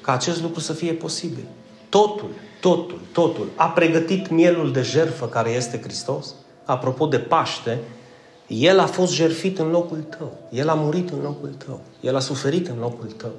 [0.02, 1.44] ca acest lucru să fie posibil.
[1.90, 2.30] Totul,
[2.60, 3.50] totul, totul.
[3.56, 6.34] A pregătit mielul de jerfă care este Hristos.
[6.66, 7.80] Apropo de Paște,
[8.60, 10.32] el a fost jerfit în locul tău.
[10.50, 11.80] El a murit în locul tău.
[12.02, 13.32] El a suferit în locul tău.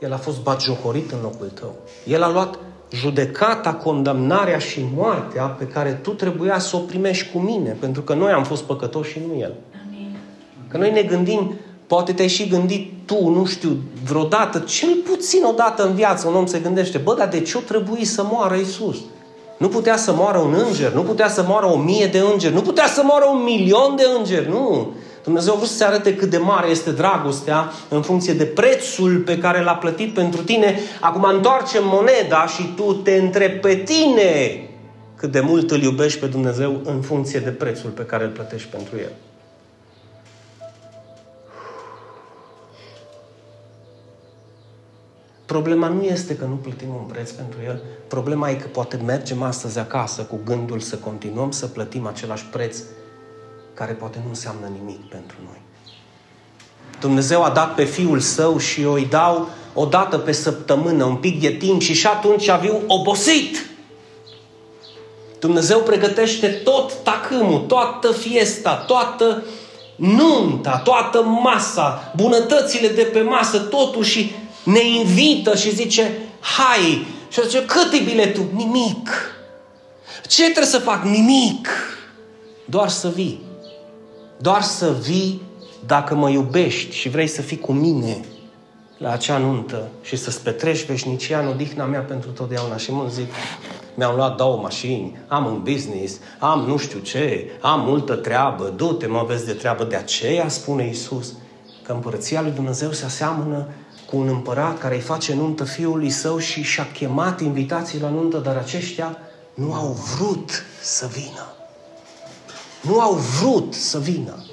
[0.00, 1.74] El a fost batjocorit în locul tău.
[2.06, 2.58] El a luat
[2.92, 8.14] judecata, condamnarea și moartea pe care tu trebuia să o primești cu mine, pentru că
[8.14, 9.54] noi am fost păcătoși și nu El.
[9.86, 10.16] Amin.
[10.68, 11.58] Că noi ne gândim,
[11.88, 16.34] Poate te-ai și gândit tu, nu știu, vreodată, cel puțin o dată în viață un
[16.34, 18.96] om se gândește, bă, dar de ce o trebuie să moară Isus?
[19.58, 22.60] Nu putea să moară un înger, nu putea să moară o mie de îngeri, nu
[22.60, 24.94] putea să moară un milion de îngeri, nu.
[25.24, 29.16] Dumnezeu a vrut să se arate cât de mare este dragostea în funcție de prețul
[29.16, 30.78] pe care l-a plătit pentru tine.
[31.00, 34.62] Acum întoarcem moneda și tu te întrebi pe tine
[35.16, 38.68] cât de mult îl iubești pe Dumnezeu în funcție de prețul pe care îl plătești
[38.68, 39.12] pentru El.
[45.48, 49.42] Problema nu este că nu plătim un preț pentru el, problema e că poate mergem
[49.42, 52.78] astăzi acasă cu gândul să continuăm să plătim același preț
[53.74, 55.60] care poate nu înseamnă nimic pentru noi.
[57.00, 61.16] Dumnezeu a dat pe Fiul Său și eu îi dau o dată pe săptămână, un
[61.16, 63.66] pic de timp și și atunci aviu obosit.
[65.38, 69.44] Dumnezeu pregătește tot tacâmul, toată fiesta, toată
[69.96, 74.32] nunta, toată masa, bunătățile de pe masă, totul și
[74.72, 78.46] ne invită și zice, hai, și zice, cât e biletul?
[78.54, 79.08] Nimic.
[80.26, 81.04] Ce trebuie să fac?
[81.04, 81.68] Nimic.
[82.64, 83.40] Doar să vii.
[84.38, 85.42] Doar să vii
[85.86, 88.24] dacă mă iubești și vrei să fii cu mine
[88.98, 92.76] la acea nuntă și să-ți petreci veșnicia în odihna mea pentru totdeauna.
[92.76, 93.32] Și mă zic,
[93.94, 99.06] mi-am luat două mașini, am un business, am nu știu ce, am multă treabă, du-te
[99.06, 99.84] mă vezi de treabă.
[99.84, 101.32] De aceea spune Isus
[101.82, 103.66] că împărăția lui Dumnezeu se aseamănă
[104.10, 108.38] cu un împărat care îi face nuntă fiului său și și-a chemat invitații la nuntă,
[108.38, 109.18] dar aceștia
[109.54, 110.50] nu au vrut
[110.82, 111.52] să vină.
[112.80, 114.44] Nu au vrut să vină.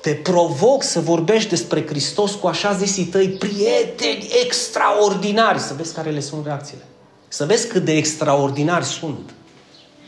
[0.00, 5.58] Te provoc să vorbești despre Hristos cu așa zisii tăi prieteni extraordinari.
[5.58, 6.84] Să vezi care le sunt reacțiile.
[7.28, 9.34] Să vezi cât de extraordinari sunt.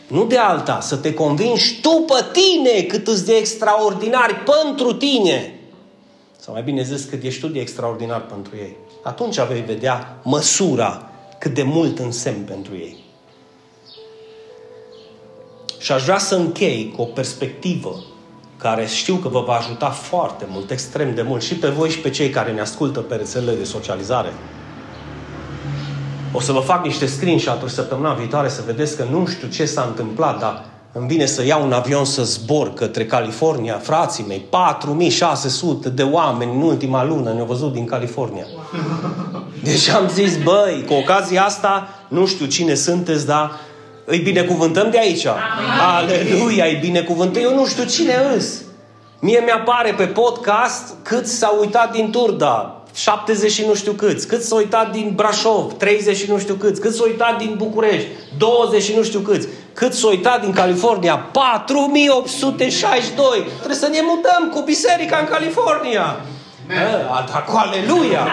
[0.09, 5.55] Nu de alta, să te convingi tu pe tine cât îți de extraordinari pentru tine
[6.46, 8.76] sau mai bine zis, cât ești tu de extraordinar pentru ei.
[9.02, 13.04] Atunci vei vedea măsura cât de mult însemn pentru ei.
[15.78, 18.04] Și aș vrea să închei cu o perspectivă
[18.56, 21.98] care știu că vă va ajuta foarte mult, extrem de mult, și pe voi și
[21.98, 24.32] pe cei care ne ascultă pe rețelele de socializare.
[26.32, 29.82] O să vă fac niște screenshot-uri săptămâna viitoare să vedeți că nu știu ce s-a
[29.82, 30.64] întâmplat, dar
[30.98, 36.52] îmi vine să iau un avion să zbor către California, frații mei, 4600 de oameni
[36.54, 38.46] în ultima lună ne-au văzut din California.
[39.62, 43.50] Deci am zis, băi, cu ocazia asta, nu știu cine sunteți, dar
[44.04, 45.26] îi binecuvântăm de aici.
[45.96, 47.42] Aleluia, îi binecuvântăm.
[47.42, 48.62] Eu nu știu cine îs.
[49.20, 54.42] Mie mi-apare pe podcast cât s-au uitat din Turda, 70 și nu știu câți, cât
[54.42, 58.82] s-au uitat din Brașov, 30 și nu știu câți, cât s-au uitat din București, 20
[58.82, 63.46] și nu știu câți, cât s-au uitat din California, 4862.
[63.56, 66.16] Trebuie să ne mutăm cu biserica în California.
[67.46, 68.26] Cu aleluia!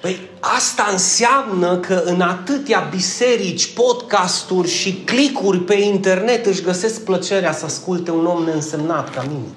[0.00, 7.52] Păi asta înseamnă că în atâtea biserici, podcasturi și clicuri pe internet își găsesc plăcerea
[7.52, 9.48] să asculte un om neînsemnat ca mine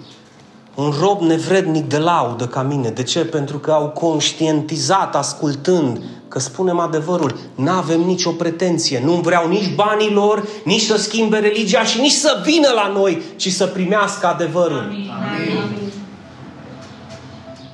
[0.77, 2.89] un rob nevrednic de laudă ca mine.
[2.89, 3.25] De ce?
[3.25, 9.75] Pentru că au conștientizat ascultând că spunem adevărul, nu avem nicio pretenție, nu vreau nici
[9.75, 14.27] banii lor, nici să schimbe religia și nici să vină la noi, ci să primească
[14.27, 14.77] adevărul.
[14.77, 15.07] Amin.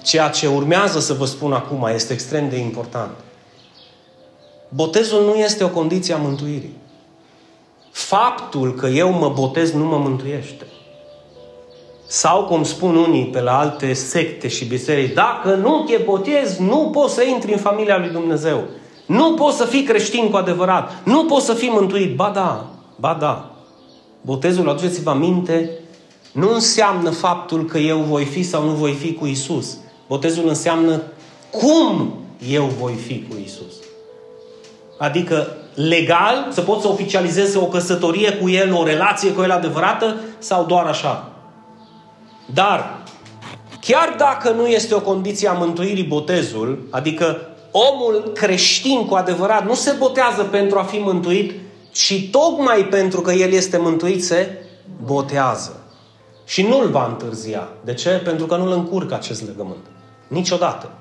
[0.03, 3.11] Ceea ce urmează să vă spun acum este extrem de important.
[4.69, 6.77] Botezul nu este o condiție a mântuirii.
[7.91, 10.65] Faptul că eu mă botez nu mă mântuiește.
[12.13, 16.89] Sau, cum spun unii pe la alte secte și biserici, dacă nu te botezi, nu
[16.91, 18.63] poți să intri în familia lui Dumnezeu.
[19.05, 20.91] Nu poți să fii creștin cu adevărat.
[21.03, 22.15] Nu poți să fii mântuit.
[22.15, 23.51] Ba da, ba da.
[24.21, 25.69] Botezul, aduceți-vă aminte,
[26.31, 29.77] nu înseamnă faptul că eu voi fi sau nu voi fi cu Isus.
[30.07, 31.01] Botezul înseamnă
[31.51, 32.13] cum
[32.49, 33.73] eu voi fi cu Isus.
[34.97, 40.15] Adică legal, să pot să oficializez o căsătorie cu El, o relație cu El adevărată,
[40.37, 41.32] sau doar așa,
[42.45, 43.03] dar,
[43.81, 49.73] chiar dacă nu este o condiție a mântuirii botezul, adică omul creștin cu adevărat nu
[49.73, 51.53] se botează pentru a fi mântuit,
[51.91, 54.63] ci tocmai pentru că el este mântuit se
[55.03, 55.83] botează.
[56.45, 57.67] Și nu-l va întârzia.
[57.83, 58.09] De ce?
[58.09, 59.85] Pentru că nu-l încurcă acest legământ.
[60.27, 60.91] Niciodată.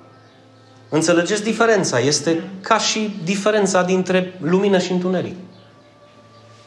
[0.89, 1.99] Înțelegeți diferența?
[1.99, 5.37] Este ca și diferența dintre lumină și întuneric.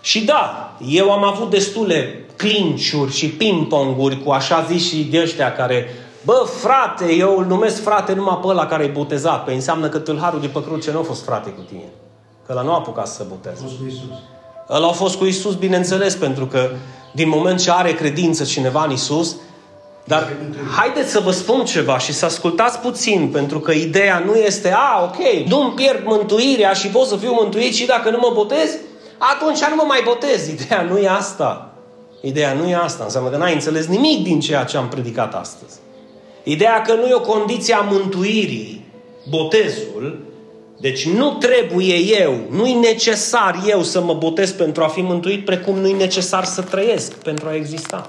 [0.06, 5.54] Și da, eu am avut destule clinciuri și ping-ponguri cu așa zis și de ăștia
[5.54, 5.88] care
[6.26, 9.44] Bă, frate, eu îl numesc frate numai pe ăla care e botezat.
[9.44, 11.90] Păi înseamnă că tâlharul de pe cruce nu a fost frate cu tine.
[12.46, 13.64] Că ăla nu a apucat să se boteze.
[13.64, 14.18] A fost cu Isus.
[14.70, 16.70] Ăla a fost cu Isus, bineînțeles, pentru că
[17.12, 19.36] din moment ce are credință cineva în Isus,
[20.04, 20.34] Dar
[20.76, 25.04] haideți să vă spun ceva și să ascultați puțin, pentru că ideea nu este, a,
[25.04, 28.78] ok, nu-mi pierd mântuirea și pot să fiu mântuit și dacă nu mă botez,
[29.18, 30.48] atunci nu mă mai botez.
[30.48, 31.74] Ideea nu e asta.
[32.22, 33.04] Ideea nu e asta.
[33.04, 35.80] Înseamnă că n-ai înțeles nimic din ceea ce am predicat astăzi.
[36.44, 38.86] Ideea că nu e o condiție a mântuirii,
[39.30, 40.26] botezul,
[40.80, 45.80] deci nu trebuie eu, nu-i necesar eu să mă botez pentru a fi mântuit, precum
[45.80, 48.06] nu-i necesar să trăiesc pentru a exista.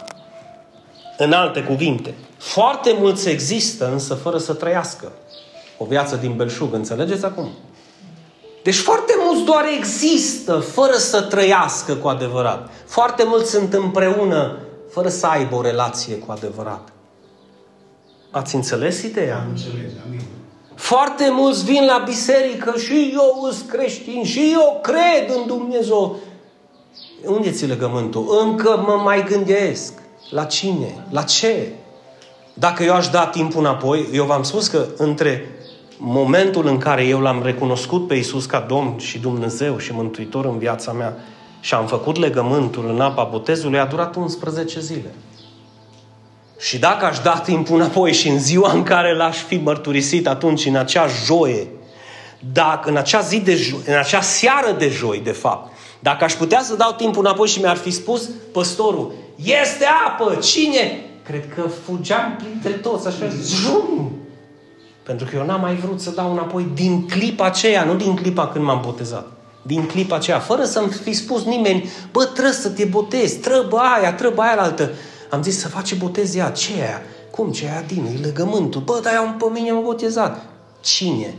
[1.18, 5.12] În alte cuvinte, foarte mulți există, însă fără să trăiască.
[5.78, 7.48] O viață din belșug, înțelegeți acum?
[8.66, 12.70] Deci foarte mulți doar există fără să trăiască cu adevărat.
[12.86, 14.58] Foarte mulți sunt împreună
[14.90, 16.88] fără să aibă o relație cu adevărat.
[18.30, 19.36] Ați înțeles ideea?
[19.36, 20.20] Am înțeles, amin.
[20.74, 26.16] Foarte mulți vin la biserică și eu sunt creștin și eu cred în Dumnezeu.
[27.24, 28.38] Unde ți legământul?
[28.42, 29.92] Încă mă mai gândesc.
[30.30, 31.06] La cine?
[31.10, 31.72] La ce?
[32.54, 35.56] Dacă eu aș da timpul înapoi, eu v-am spus că între
[35.98, 40.58] momentul în care eu l-am recunoscut pe Isus ca Domn și Dumnezeu și Mântuitor în
[40.58, 41.16] viața mea
[41.60, 45.14] și am făcut legământul în apa botezului, a durat 11 zile.
[46.58, 50.66] Și dacă aș da timpul înapoi și în ziua în care l-aș fi mărturisit atunci,
[50.66, 51.66] în acea joie,
[52.52, 56.32] dacă în acea zi de joi, în acea seară de joi, de fapt, dacă aș
[56.32, 61.00] putea să dau timpul înapoi și mi-ar fi spus păstorul, este apă, cine?
[61.22, 64.25] Cred că fugeam printre toți, așa, zum!
[65.06, 68.48] Pentru că eu n-am mai vrut să dau înapoi din clipa aceea, nu din clipa
[68.48, 69.26] când m-am botezat.
[69.62, 74.14] Din clipa aceea, fără să-mi fi spus nimeni, bă, trebuie să te botezi, trăbă aia,
[74.14, 74.90] trăbă aia altă.
[75.30, 76.50] Am zis să face botez ea.
[76.50, 77.02] Ce e aia?
[77.30, 77.50] Cum?
[77.50, 78.04] Ce e aia din?
[78.04, 78.80] E legământul.
[78.80, 80.42] Bă, dar eu pe mine m-am botezat.
[80.80, 81.34] Cine?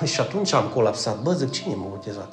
[0.00, 1.22] Bă, și atunci am colapsat.
[1.22, 2.32] Bă, zic, cine m-a botezat?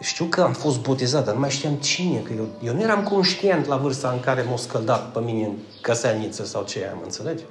[0.00, 3.02] Știu că am fost botezat, dar nu mai știam cine, că eu, eu nu eram
[3.02, 7.42] conștient la vârsta în care m-a scăldat pe mine în căselniță sau ce am înțelege?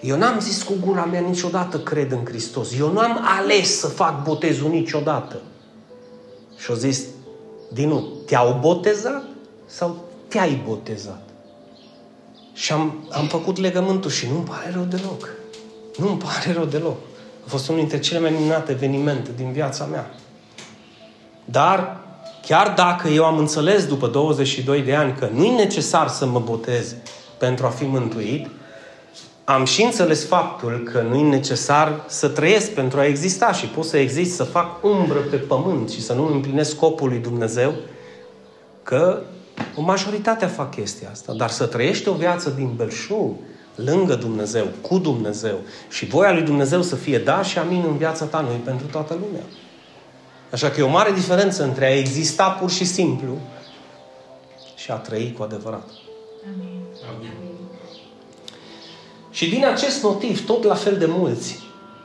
[0.00, 2.78] Eu n-am zis cu gura mea niciodată cred în Hristos.
[2.78, 5.40] Eu nu am ales să fac botezul niciodată.
[6.56, 7.04] Și au zis,
[7.72, 9.22] Dinu, te-au botezat
[9.66, 11.22] sau te-ai botezat?
[12.52, 15.28] Și am, am făcut legământul și nu-mi pare rău deloc.
[15.98, 16.96] Nu-mi pare rău deloc.
[17.44, 20.14] A fost unul dintre cele mai minunate evenimente din viața mea.
[21.44, 22.00] Dar,
[22.46, 26.40] chiar dacă eu am înțeles după 22 de ani că nu e necesar să mă
[26.40, 26.94] botez
[27.38, 28.46] pentru a fi mântuit,
[29.52, 33.84] am și înțeles faptul că nu e necesar să trăiesc pentru a exista și pot
[33.84, 37.74] să exist, să fac umbră pe pământ și să nu împlinesc scopul lui Dumnezeu,
[38.82, 39.20] că
[39.76, 41.32] o majoritatea fac chestia asta.
[41.32, 43.36] Dar să trăiești o viață din belșug,
[43.74, 45.58] lângă Dumnezeu, cu Dumnezeu
[45.88, 49.12] și voia lui Dumnezeu să fie da și amin în viața ta, nu pentru toată
[49.12, 49.44] lumea.
[50.50, 53.38] Așa că e o mare diferență între a exista pur și simplu
[54.76, 55.88] și a trăi cu adevărat.
[56.44, 56.68] Amin.
[56.68, 56.79] Amin.
[59.30, 61.58] Și din acest motiv, tot la fel de mulți,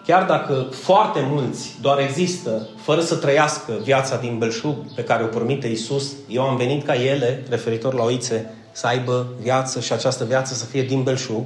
[0.05, 5.27] chiar dacă foarte mulți doar există fără să trăiască viața din belșug pe care o
[5.27, 10.23] permite Isus, eu am venit ca ele, referitor la oițe, să aibă viață și această
[10.23, 11.43] viață să fie din belșug,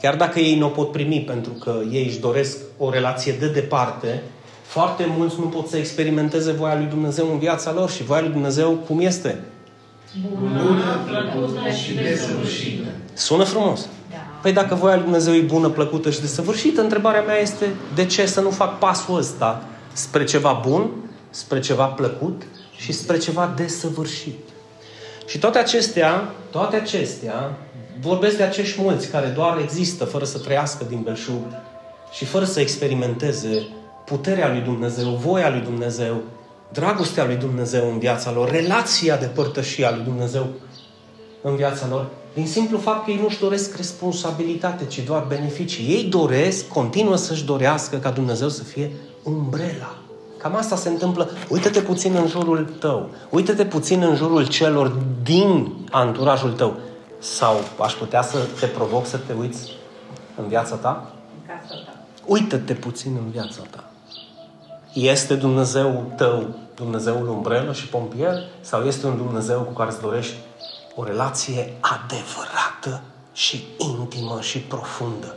[0.00, 3.48] chiar dacă ei nu o pot primi pentru că ei își doresc o relație de
[3.48, 4.22] departe,
[4.62, 8.30] foarte mulți nu pot să experimenteze voia lui Dumnezeu în viața lor și voia lui
[8.30, 9.40] Dumnezeu cum este?
[10.38, 12.88] Bună, plăcută și desăvârșită.
[13.14, 13.88] Sună frumos.
[14.10, 14.23] Da.
[14.44, 18.26] Păi dacă voia lui Dumnezeu e bună, plăcută și desăvârșită, întrebarea mea este de ce
[18.26, 20.90] să nu fac pasul ăsta spre ceva bun,
[21.30, 22.42] spre ceva plăcut
[22.76, 24.38] și spre ceva desăvârșit.
[25.26, 27.58] Și toate acestea, toate acestea,
[28.00, 31.44] vorbesc de acești mulți care doar există fără să trăiască din belșug
[32.12, 33.66] și fără să experimenteze
[34.04, 36.22] puterea lui Dumnezeu, voia lui Dumnezeu,
[36.72, 40.46] dragostea lui Dumnezeu în viața lor, relația de părtășie a lui Dumnezeu
[41.42, 45.86] în viața lor, din simplu fapt că ei nu-și doresc responsabilitate, ci doar beneficii.
[45.88, 48.90] Ei doresc, continuă să-și dorească ca Dumnezeu să fie
[49.22, 49.98] umbrela.
[50.38, 51.30] Cam asta se întâmplă.
[51.48, 53.08] Uită-te puțin în jurul tău.
[53.30, 56.76] Uită-te puțin în jurul celor din anturajul tău.
[57.18, 59.70] Sau aș putea să te provoc să te uiți
[60.36, 61.12] în viața ta?
[62.26, 63.90] Uită-te puțin în viața ta.
[64.92, 70.34] Este Dumnezeu tău Dumnezeul umbrelă și pompier sau este un Dumnezeu cu care îți dorești
[70.94, 75.34] o relație adevărată și intimă și profundă.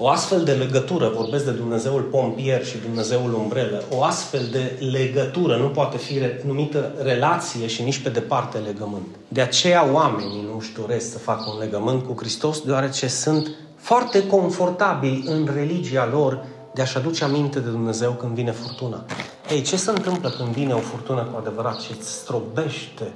[0.00, 5.56] O astfel de legătură, vorbesc de Dumnezeul pompier și Dumnezeul umbrelă, o astfel de legătură
[5.56, 9.06] nu poate fi numită relație și nici pe departe legământ.
[9.28, 14.26] De aceea oamenii nu își doresc să facă un legământ cu Hristos, deoarece sunt foarte
[14.26, 16.44] confortabili în religia lor
[16.74, 19.04] de a-și aduce aminte de Dumnezeu când vine furtuna.
[19.50, 23.12] Ei, ce se întâmplă când vine o furtună cu adevărat și îți strobește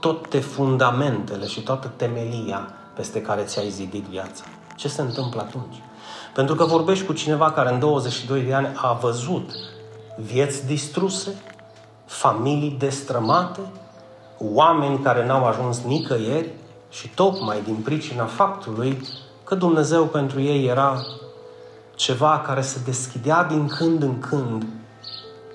[0.00, 4.44] toate fundamentele și toată temelia peste care ți-ai zidit viața.
[4.76, 5.82] Ce se întâmplă atunci?
[6.34, 9.50] Pentru că vorbești cu cineva care în 22 de ani a văzut
[10.16, 11.34] vieți distruse,
[12.04, 13.60] familii destrămate,
[14.38, 16.48] oameni care n-au ajuns nicăieri
[16.90, 19.02] și tocmai din pricina faptului
[19.44, 21.02] că Dumnezeu pentru ei era
[21.96, 24.66] ceva care se deschidea din când în când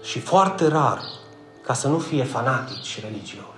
[0.01, 1.01] și foarte rar
[1.63, 3.49] ca să nu fie fanatici și religioși.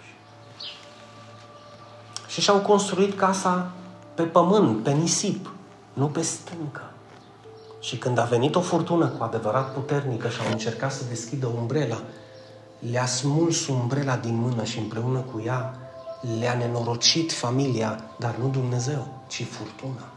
[2.27, 3.71] Și și-au construit casa
[4.13, 5.51] pe pământ, pe nisip,
[5.93, 6.81] nu pe stâncă.
[7.79, 12.01] Și când a venit o furtună cu adevărat puternică și au încercat să deschidă umbrela,
[12.91, 15.77] le-a smuls umbrela din mână și împreună cu ea
[16.39, 20.12] le-a nenorocit familia, dar nu Dumnezeu, ci furtuna.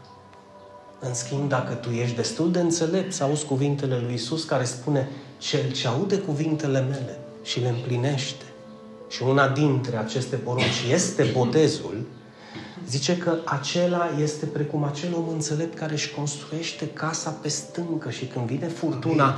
[0.99, 5.09] În schimb, dacă tu ești destul de înțelept să auzi cuvintele lui Isus care spune
[5.37, 8.45] cel ce aude cuvintele mele și le împlinește
[9.09, 12.05] și una dintre aceste porunci este botezul,
[12.89, 18.25] zice că acela este precum acel om înțelept care își construiește casa pe stâncă și
[18.25, 19.35] când vine furtuna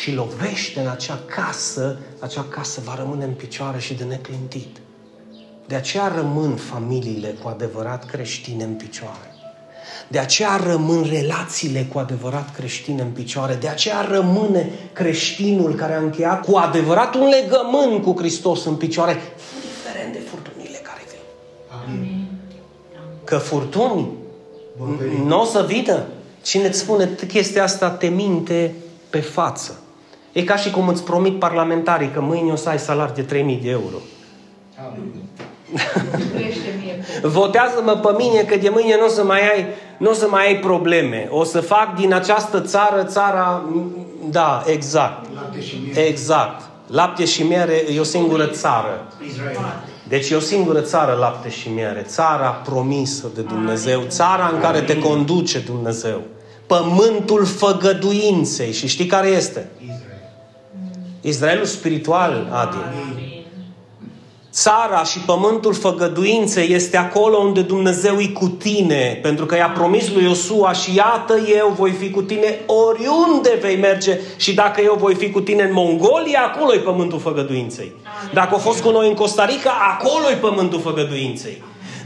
[0.00, 4.76] și lovește în acea casă, acea casă va rămâne în picioare și de neclintit.
[5.66, 9.35] De aceea rămân familiile cu adevărat creștine în picioare.
[10.08, 13.54] De aceea rămân relațiile cu adevărat creștine în picioare.
[13.54, 19.12] De aceea rămâne creștinul care a încheiat cu adevărat un legământ cu Hristos în picioare,
[19.54, 21.18] indiferent de furtunile care vin.
[21.86, 22.26] Amin.
[23.24, 24.08] Că furtuni
[25.26, 26.04] nu o să vină.
[26.42, 28.74] Cine îți spune chestia asta te minte
[29.10, 29.80] pe față.
[30.32, 33.56] E ca și cum îți promit parlamentarii că mâine o să ai salari de 3000
[33.56, 33.96] de euro.
[34.86, 35.12] Amin.
[37.22, 40.46] Votează-mă pe mine că de mâine nu o să mai ai, nu o să mai
[40.46, 41.28] ai probleme.
[41.30, 43.62] O să fac din această țară țara
[44.30, 45.26] da, exact.
[45.94, 46.62] Exact.
[46.86, 49.06] Lapte și miere e o singură țară.
[50.08, 52.04] Deci e o singură țară lapte și miere.
[52.08, 54.04] Țara promisă de Dumnezeu.
[54.08, 56.20] Țara în care te conduce Dumnezeu.
[56.66, 58.72] Pământul făgăduinței.
[58.72, 59.66] Și știi care este?
[61.20, 62.76] Israelul spiritual, Adi.
[64.56, 70.12] Țara și pământul făgăduinței este acolo unde Dumnezeu e cu tine, pentru că i-a promis
[70.12, 74.96] lui Iosua și iată eu voi fi cu tine oriunde vei merge și dacă eu
[74.98, 77.92] voi fi cu tine în Mongolia, acolo e pământul făgăduinței.
[78.32, 81.62] Dacă a fost cu noi în Costa Rica, acolo e pământul făgăduinței.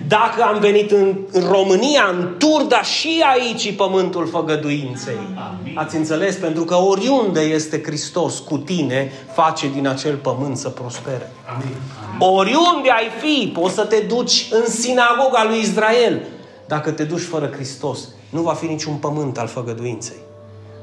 [0.08, 1.16] Dacă am venit în
[1.50, 5.14] România, în Turda, și aici e pământul făgăduinței.
[5.14, 5.78] Amin.
[5.78, 6.36] Ați înțeles?
[6.36, 11.32] Pentru că oriunde este Hristos cu tine, face din acel pământ să prospere.
[11.54, 11.74] Amin.
[12.18, 16.22] Oriunde ai fi, poți să te duci în sinagoga lui Israel.
[16.66, 20.16] Dacă te duci fără Hristos, nu va fi niciun pământ al făgăduinței.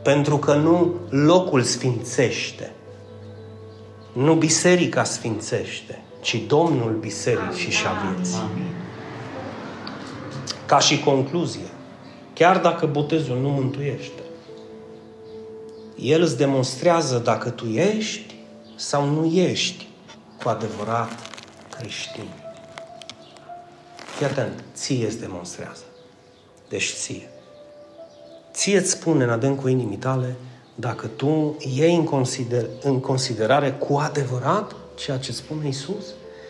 [0.03, 2.71] Pentru că nu locul sfințește,
[4.13, 8.41] nu biserica sfințește, ci Domnul bisericii și a vieții.
[10.67, 11.69] Ca și concluzie,
[12.33, 14.21] chiar dacă botezul nu mântuiește,
[15.95, 18.35] el îți demonstrează dacă tu ești
[18.75, 19.87] sau nu ești
[20.43, 21.09] cu adevărat
[21.77, 22.27] creștin.
[24.17, 25.83] Fii atent, ție îți demonstrează.
[26.69, 27.29] Deci ție.
[28.53, 30.35] Ție îți spune în adâncul inimii tale
[30.75, 36.05] dacă tu iei în, consider, în considerare cu adevărat ceea ce spune Isus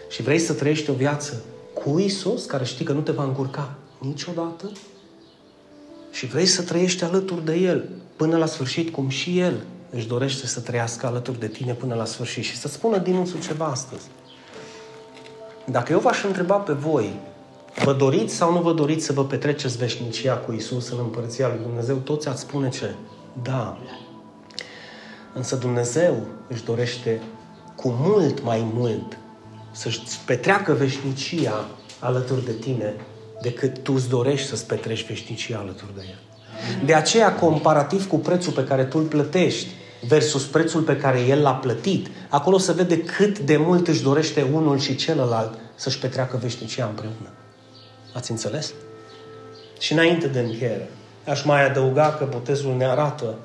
[0.09, 1.41] și vrei să trăiești o viață
[1.74, 4.72] cu Isus, care știi că nu te va încurca niciodată
[6.12, 10.48] și vrei să trăiești alături de El până la sfârșit, cum și El își dorește
[10.48, 14.06] să trăiască alături de tine până la sfârșit și să spună din însuși ceva astăzi.
[15.66, 17.20] Dacă eu v-aș întreba pe voi,
[17.84, 21.60] vă doriți sau nu vă doriți să vă petreceți veșnicia cu Isus în Împărăția Lui
[21.62, 22.95] Dumnezeu, toți ați spune ce?
[23.41, 23.78] Da.
[25.34, 27.22] Însă Dumnezeu își dorește
[27.76, 29.18] cu mult mai mult
[29.72, 31.68] să-și petreacă veșnicia
[32.00, 32.95] alături de tine
[33.42, 36.20] decât tu îți dorești să-ți petreci veșnicia alături de El.
[36.86, 39.68] De aceea, comparativ cu prețul pe care tu îl plătești
[40.08, 44.48] versus prețul pe care El l-a plătit, acolo se vede cât de mult își dorește
[44.54, 47.30] unul și celălalt să-și petreacă veșnicia împreună.
[48.14, 48.74] Ați înțeles?
[49.80, 50.90] Și înainte de încheiere,
[51.28, 53.36] aș mai adăuga că botezul ne arată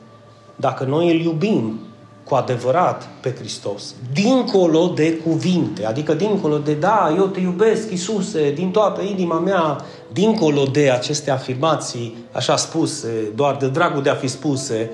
[0.57, 1.81] dacă noi îl iubim
[2.25, 8.53] cu adevărat pe Hristos, dincolo de cuvinte, adică dincolo de da, eu te iubesc, Iisuse,
[8.53, 14.15] din toată inima mea, dincolo de aceste afirmații, așa spuse, doar de dragul de a
[14.15, 14.91] fi spuse,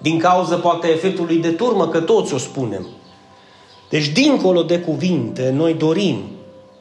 [0.00, 2.86] din cauza poate efectului de turmă, că toți o spunem.
[3.90, 6.18] Deci, dincolo de cuvinte, noi dorim,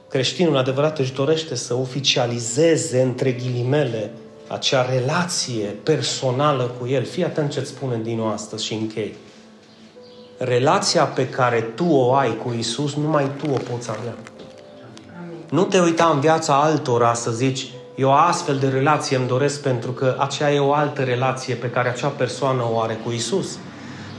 [0.09, 4.11] creștinul adevărat își dorește să oficializeze, între ghilimele,
[4.47, 7.03] acea relație personală cu El.
[7.03, 9.15] Fii atent ce-ți spune din nou astăzi și închei
[10.37, 14.15] relația pe care tu o ai cu Isus, numai tu o poți avea.
[15.49, 19.91] nu te uita în viața altora să zici, eu astfel de relație îmi doresc pentru
[19.91, 23.57] că aceea e o altă relație pe care acea persoană o are cu Isus.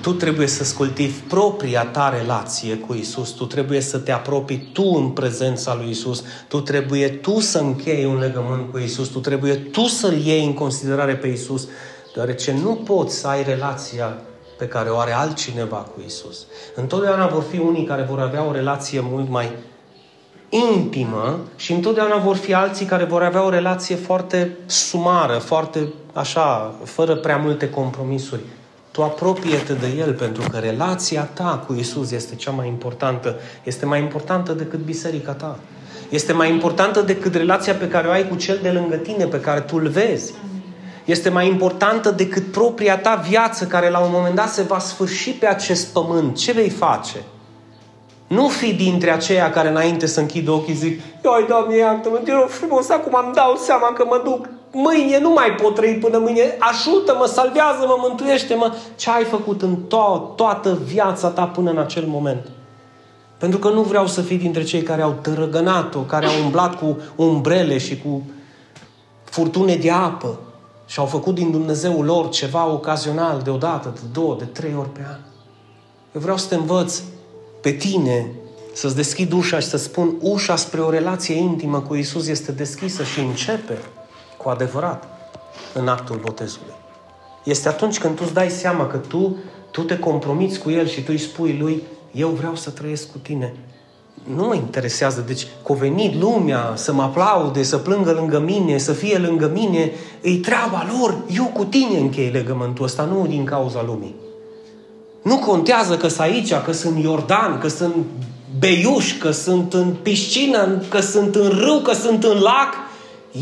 [0.00, 3.30] Tu trebuie să-ți cultivi propria ta relație cu Isus.
[3.30, 6.22] Tu trebuie să te apropii tu în prezența lui Isus.
[6.48, 9.08] Tu trebuie tu să închei un legământ cu Isus.
[9.08, 11.68] Tu trebuie tu să-L iei în considerare pe Isus.
[12.14, 14.16] Deoarece nu poți să ai relația
[14.58, 16.46] pe care o are altcineva cu Isus.
[16.74, 19.50] Întotdeauna vor fi unii care vor avea o relație mult mai
[20.48, 26.74] intimă și întotdeauna vor fi alții care vor avea o relație foarte sumară, foarte așa,
[26.84, 28.40] fără prea multe compromisuri.
[28.90, 33.36] Tu apropie-te de El pentru că relația ta cu Isus este cea mai importantă.
[33.64, 35.58] Este mai importantă decât biserica ta.
[36.08, 39.40] Este mai importantă decât relația pe care o ai cu cel de lângă tine, pe
[39.40, 40.34] care tu îl vezi.
[41.08, 45.30] Este mai importantă decât propria ta viață care la un moment dat se va sfârși
[45.30, 46.36] pe acest pământ.
[46.36, 47.22] Ce vei face?
[48.26, 52.48] Nu fi dintre aceia care înainte să închid ochii zic Ioi, Doamne, iartă-mă, te rog
[52.48, 56.56] frumos, acum îmi dau seama că mă duc Mâine nu mai pot trăi până mâine
[56.58, 62.48] Ajută-mă, salvează-mă, mântuiește-mă Ce ai făcut în to- toată viața ta până în acel moment?
[63.38, 66.98] Pentru că nu vreau să fii dintre cei care au tărăgănat-o Care au umblat cu
[67.16, 68.22] umbrele și cu
[69.24, 70.38] furtune de apă
[70.88, 75.00] Și au făcut din Dumnezeul lor ceva ocazional Deodată, de două, de trei ori pe
[75.06, 75.18] an
[76.14, 77.00] Eu vreau să te învăț
[77.60, 78.30] pe tine
[78.72, 83.02] să-ți deschid ușa și să spun ușa spre o relație intimă cu Isus este deschisă
[83.02, 83.78] și începe
[84.36, 85.04] cu adevărat
[85.74, 86.74] în actul botezului.
[87.44, 89.36] Este atunci când tu îți dai seama că tu,
[89.70, 91.82] tu te compromiți cu El și tu îi spui Lui,
[92.12, 93.54] eu vreau să trăiesc cu tine.
[94.34, 95.24] Nu mă interesează.
[95.26, 99.90] Deci, că venit lumea să mă aplaude, să plângă lângă mine, să fie lângă mine,
[100.22, 101.16] îi treaba lor.
[101.34, 104.14] Eu cu tine închei legământul ăsta, nu din cauza lumii.
[105.22, 107.94] Nu contează că sunt aici, că sunt Iordan, că sunt
[108.58, 112.74] Beiuș, că sunt în piscină, că sunt în râu, că sunt în lac.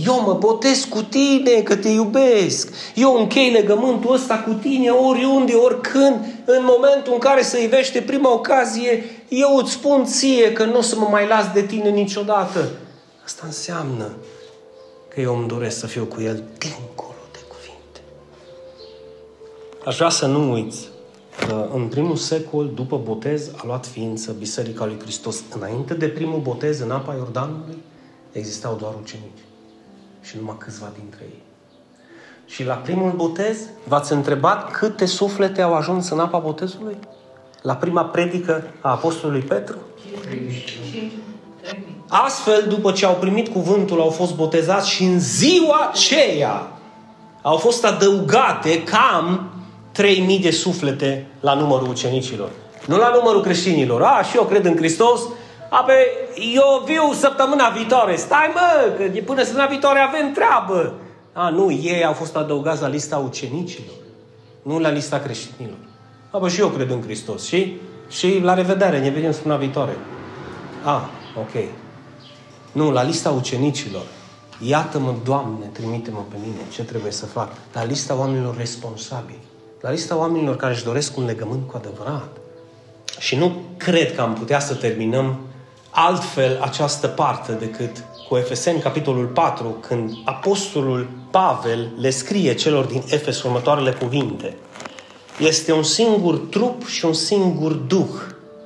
[0.05, 2.73] Eu mă botez cu tine, că te iubesc.
[2.95, 6.15] Eu închei legământul ăsta cu tine oriunde, oricând,
[6.45, 10.81] în momentul în care se ivește prima ocazie, eu îți spun ție că nu o
[10.81, 12.69] să mă mai las de tine niciodată.
[13.25, 14.11] Asta înseamnă
[15.09, 18.01] că eu îmi doresc să fiu cu el dincolo de cuvinte.
[19.85, 20.89] Aș vrea să nu uiți
[21.47, 25.43] că în primul secol, după botez, a luat ființă Biserica lui Hristos.
[25.55, 27.83] Înainte de primul botez în apa Iordanului,
[28.33, 29.46] existau doar ucenici.
[30.29, 31.43] Și numai câțiva dintre ei.
[32.47, 36.97] Și la primul botez, v-ați întrebat câte suflete au ajuns în apa botezului?
[37.63, 39.77] La prima predică a Apostolului Petru?
[42.09, 46.67] Astfel, după ce au primit cuvântul, au fost botezați și în ziua aceea
[47.43, 49.51] au fost adăugate cam
[49.93, 52.51] 3000 de suflete la numărul ucenicilor.
[52.87, 54.03] Nu la numărul creștinilor.
[54.03, 55.21] A, și eu cred în Hristos.
[55.71, 55.93] A, pe,
[56.55, 58.17] eu viu săptămâna viitoare.
[58.17, 60.95] Stai mă, că până săptămâna viitoare avem treabă.
[61.33, 63.95] A, nu, ei au fost adăugați la lista ucenicilor.
[64.63, 65.79] Nu la lista creștinilor.
[66.31, 67.47] A, bă, și eu cred în Hristos.
[67.47, 67.77] Și?
[68.09, 69.97] Și la revedere, ne vedem săptămâna viitoare.
[70.85, 71.65] A, ok.
[72.73, 74.05] Nu, la lista ucenicilor.
[74.61, 76.61] Iată-mă, Doamne, trimite-mă pe mine.
[76.73, 77.53] Ce trebuie să fac?
[77.73, 79.47] La lista oamenilor responsabili
[79.87, 82.37] la lista oamenilor care își doresc un legământ cu adevărat.
[83.19, 85.39] Și nu cred că am putea să terminăm
[85.99, 93.03] altfel această parte decât cu Efeseni, capitolul 4, când apostolul Pavel le scrie celor din
[93.09, 94.57] Efes următoarele cuvinte.
[95.39, 98.15] Este un singur trup și un singur duh,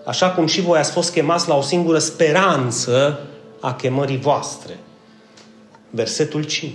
[0.06, 3.20] așa cum și voi ați fost chemați la o singură speranță
[3.60, 4.78] a chemării voastre.
[5.90, 6.72] Versetul 5.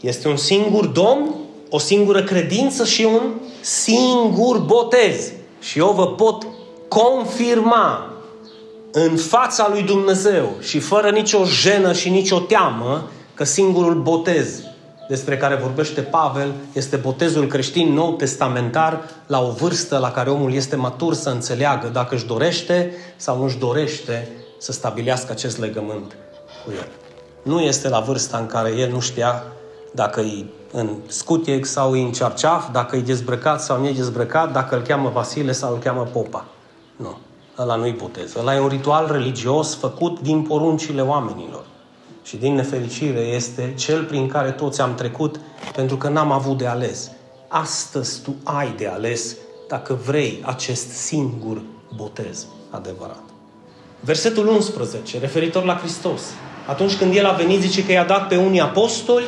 [0.00, 1.34] Este un singur Domn
[1.70, 3.22] o singură credință și un
[3.60, 5.32] singur botez.
[5.60, 6.46] Și eu vă pot
[6.88, 8.11] confirma
[8.92, 14.60] în fața lui Dumnezeu și fără nicio jenă și nicio teamă că singurul botez
[15.08, 20.52] despre care vorbește Pavel este botezul creștin nou testamentar la o vârstă la care omul
[20.52, 24.28] este matur să înțeleagă dacă își dorește sau nu își dorește
[24.58, 26.16] să stabilească acest legământ
[26.64, 26.88] cu el.
[27.42, 29.42] Nu este la vârsta în care el nu știa
[29.92, 34.52] dacă e în scutiec sau e în cearceaf, dacă e dezbrăcat sau nu e dezbrăcat,
[34.52, 36.44] dacă îl cheamă Vasile sau îl cheamă Popa.
[36.96, 37.18] Nu.
[37.58, 38.34] Ăla nu-i botez.
[38.34, 41.64] Ăla e un ritual religios făcut din poruncile oamenilor.
[42.24, 45.40] Și din nefericire este cel prin care toți am trecut
[45.74, 47.10] pentru că n-am avut de ales.
[47.48, 49.36] Astăzi tu ai de ales
[49.68, 51.62] dacă vrei acest singur
[51.96, 53.22] botez adevărat.
[54.00, 56.20] Versetul 11, referitor la Hristos.
[56.66, 59.24] Atunci când El a venit, zice că i-a dat pe unii apostoli,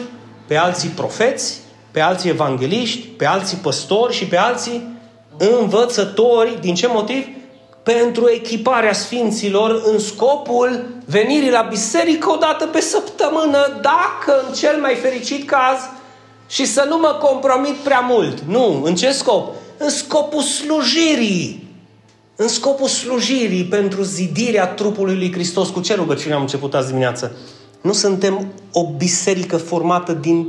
[0.46, 1.60] pe alții profeți,
[1.90, 4.98] pe alții evangeliști, pe alții păstori și pe alții
[5.36, 6.58] învățători.
[6.60, 7.26] Din ce motiv?
[7.84, 14.80] Pentru echiparea sfinților în scopul venirii la biserică o dată pe săptămână, dacă în cel
[14.80, 15.78] mai fericit caz,
[16.48, 18.40] și să nu mă compromit prea mult.
[18.40, 19.54] Nu, în ce scop?
[19.76, 21.68] În scopul slujirii.
[22.36, 25.68] În scopul slujirii pentru zidirea trupului lui Hristos.
[25.68, 27.36] Cu ce rugăciune am început azi dimineață?
[27.80, 30.46] Nu suntem o biserică formată din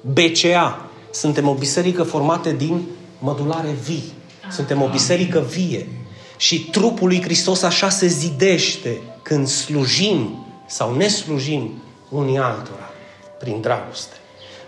[0.00, 0.86] BCA.
[1.10, 2.82] Suntem o biserică formată din
[3.18, 4.12] mădulare vii.
[4.50, 5.88] Suntem o biserică vie.
[6.36, 12.90] Și trupul lui Hristos așa se zidește când slujim sau ne slujim unii altora
[13.38, 14.14] prin dragoste.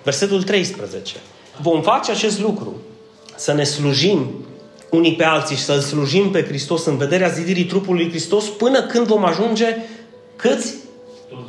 [0.03, 1.17] Versetul 13.
[1.61, 2.77] Vom face acest lucru,
[3.37, 4.31] să ne slujim
[4.91, 8.83] unii pe alții și să-L slujim pe Hristos în vederea zidirii trupului lui Hristos până
[8.83, 9.77] când vom ajunge
[10.37, 10.75] câți?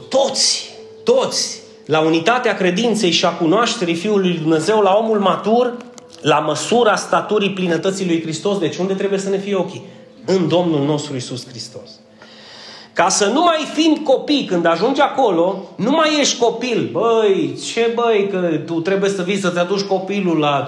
[0.09, 0.69] Toți.
[1.03, 1.61] Toți.
[1.85, 5.77] La unitatea credinței și a cunoașterii Fiului lui Dumnezeu, la omul matur,
[6.21, 8.57] la măsura staturii plinătății lui Hristos.
[8.57, 9.85] Deci unde trebuie să ne fie ochii?
[10.35, 11.89] În Domnul nostru Isus Hristos.
[12.93, 16.89] Ca să nu mai fim copii când ajungi acolo, nu mai ești copil.
[16.91, 20.65] Băi, ce băi, că tu trebuie să vii să-ți aduci copilul la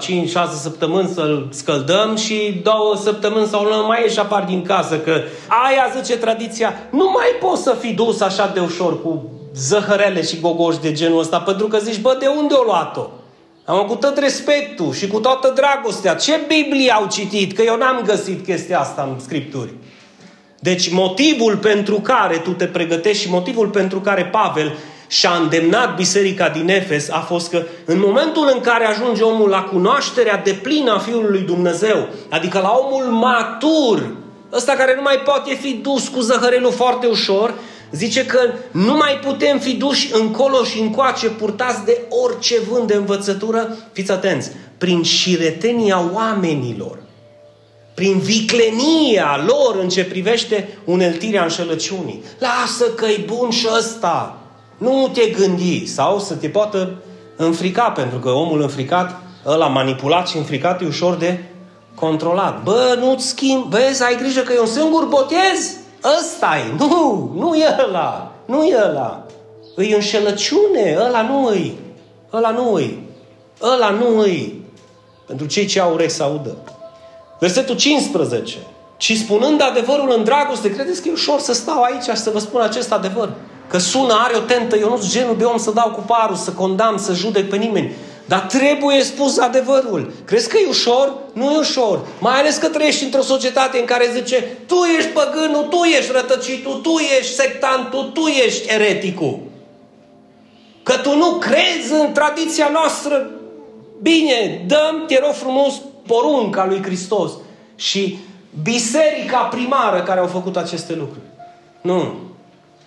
[0.60, 5.12] săptămâni să-l scăldăm și două săptămâni sau nu mai ieși apar din casă, că
[5.66, 9.22] aia zice tradiția, nu mai poți să fii dus așa de ușor cu
[9.54, 13.06] zăhărele și gogoși de genul ăsta, pentru că zici, bă, de unde o luat-o?
[13.64, 16.14] Am cu tot respectul și cu toată dragostea.
[16.14, 17.52] Ce Biblie au citit?
[17.52, 19.72] Că eu n-am găsit chestia asta în Scripturi.
[20.58, 26.48] Deci motivul pentru care tu te pregătești și motivul pentru care Pavel și-a îndemnat biserica
[26.48, 30.98] din Efes a fost că în momentul în care ajunge omul la cunoașterea deplină a
[30.98, 34.10] Fiului lui Dumnezeu, adică la omul matur,
[34.52, 37.54] ăsta care nu mai poate fi dus cu zăhărelul foarte ușor,
[37.92, 38.38] zice că
[38.70, 44.10] nu mai putem fi duși încolo și încoace, purtați de orice vânt de învățătură, fiți
[44.10, 47.02] atenți, prin șiretenia oamenilor
[47.94, 52.22] prin viclenia lor în ce privește uneltirea înșelăciunii.
[52.38, 54.38] Lasă că-i bun și ăsta.
[54.78, 55.86] Nu te gândi.
[55.86, 57.02] Sau să te poată
[57.36, 61.44] înfrica, pentru că omul înfricat, ăla manipulat și înfricat e ușor de
[61.94, 62.62] controlat.
[62.62, 65.76] Bă, nu-ți schimb, vezi, ai grijă că e un singur botez?
[66.18, 66.74] Ăsta e.
[66.78, 68.32] Nu, nu e ăla.
[68.44, 69.26] Nu e ăla.
[69.74, 71.78] Îi înșelăciune, ăla nu îi.
[72.32, 73.02] Ăla nu îi.
[73.62, 74.64] Ăla nu îi.
[75.26, 76.56] Pentru cei ce au urechi să audă.
[77.38, 78.58] Versetul 15.
[78.96, 82.38] Și spunând adevărul în dragoste, credeți că e ușor să stau aici și să vă
[82.38, 83.32] spun acest adevăr?
[83.68, 86.36] Că sună, are o tentă, eu nu sunt genul de om să dau cu parul,
[86.36, 87.92] să condamn, să judec pe nimeni.
[88.32, 90.12] Dar trebuie spus adevărul.
[90.24, 91.12] Crezi că e ușor?
[91.32, 92.06] Nu e ușor.
[92.18, 96.80] Mai ales că trăiești într-o societate în care zice tu ești păgânul, tu ești rătăcitul,
[96.82, 99.38] tu ești sectantul, tu ești ereticul.
[100.82, 103.30] Că tu nu crezi în tradiția noastră.
[104.02, 105.74] Bine, dăm, te rog frumos,
[106.06, 107.32] porunca lui Hristos
[107.74, 108.18] și
[108.62, 111.26] biserica primară care au făcut aceste lucruri.
[111.80, 112.14] Nu.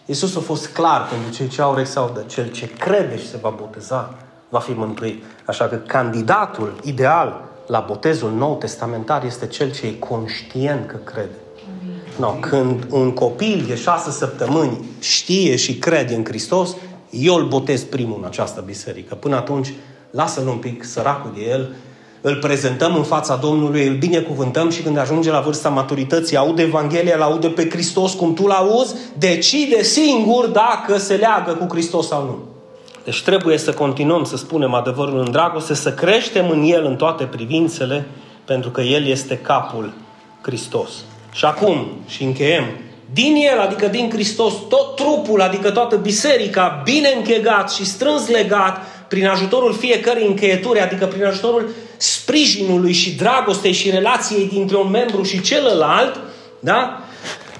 [0.05, 3.37] Iisus a fost clar pentru cei ce au sau de cel ce crede și se
[3.41, 5.23] va boteza, va fi mântuit.
[5.45, 11.35] Așa că candidatul ideal la botezul nou testamentar este cel ce e conștient că crede.
[12.19, 16.75] No, când un copil de șase săptămâni știe și crede în Hristos,
[17.09, 19.15] eu îl botez primul în această biserică.
[19.15, 19.73] Până atunci,
[20.09, 21.75] lasă-l un pic săracul de el
[22.27, 27.15] îl prezentăm în fața Domnului, îl binecuvântăm și când ajunge la vârsta maturității, aude Evanghelia,
[27.15, 32.23] îl aude pe Hristos cum tu l-auzi, decide singur dacă se leagă cu Hristos sau
[32.23, 32.54] nu.
[33.05, 37.23] Deci trebuie să continuăm să spunem adevărul în dragoste, să creștem în El în toate
[37.23, 38.07] privințele,
[38.45, 39.93] pentru că El este capul
[40.41, 40.89] Hristos.
[41.31, 42.63] Și acum, și încheiem,
[43.13, 48.77] din El, adică din Hristos, tot trupul, adică toată biserica, bine închegat și strâns legat,
[49.07, 55.23] prin ajutorul fiecărei încheieturi, adică prin ajutorul sprijinului și dragostei și relației dintre un membru
[55.23, 56.19] și celălalt,
[56.59, 56.99] da?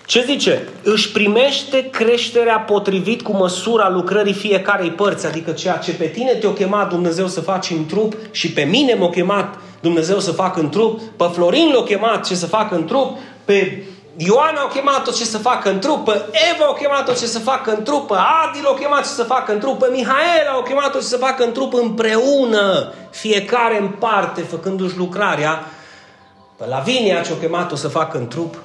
[0.05, 0.67] Ce zice?
[0.83, 6.51] Își primește creșterea potrivit cu măsura lucrării fiecarei părți, adică ceea ce pe tine te-o
[6.51, 10.69] chemat Dumnezeu să faci în trup și pe mine m-a chemat Dumnezeu să fac în
[10.69, 13.83] trup, pe Florin l-a chemat ce să fac în trup, pe
[14.17, 16.11] Ioana au chemat-o ce să facă în trupă,
[16.53, 19.59] Eva au chemat-o ce să facă în trupă, Adi l-au chemat ce să facă în
[19.59, 25.65] trupă, Mihaela au chemat-o ce să facă în trupă împreună, fiecare în parte, făcându-și lucrarea.
[26.57, 28.55] Pe Lavinia ce-au chemat-o să facă în trup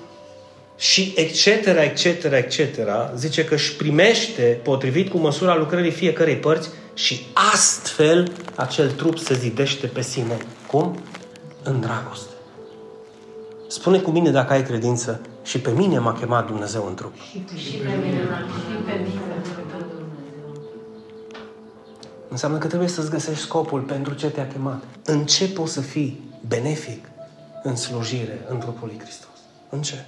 [0.81, 2.59] și etc., etc., etc.,
[3.17, 9.35] zice că își primește potrivit cu măsura lucrării fiecărei părți și astfel acel trup se
[9.35, 10.37] zidește pe sine.
[10.67, 10.99] Cum?
[11.63, 12.33] În dragoste.
[13.67, 17.13] Spune cu mine dacă ai credință și pe mine m-a chemat Dumnezeu în trup.
[17.57, 18.47] Și pe mine m-a
[18.87, 19.01] chemat
[22.29, 24.83] Înseamnă că trebuie să-ți găsești scopul pentru ce te-a chemat.
[25.05, 27.05] În ce poți să fii benefic
[27.63, 29.39] în slujire în trupul lui Hristos?
[29.69, 30.05] În ce?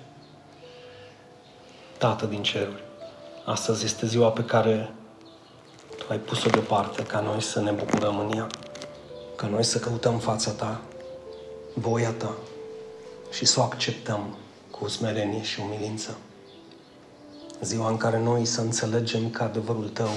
[2.03, 2.82] Tată din ceruri,
[3.44, 4.92] astăzi este ziua pe care
[5.96, 8.46] Tu ai pus-o deoparte ca noi să ne bucurăm în ea,
[9.36, 10.80] ca noi să căutăm fața Ta,
[11.74, 12.34] voia Ta
[13.30, 14.36] și să o acceptăm
[14.70, 16.16] cu smerenie și umilință.
[17.61, 20.11] Ziua în care noi să înțelegem că adevărul Tău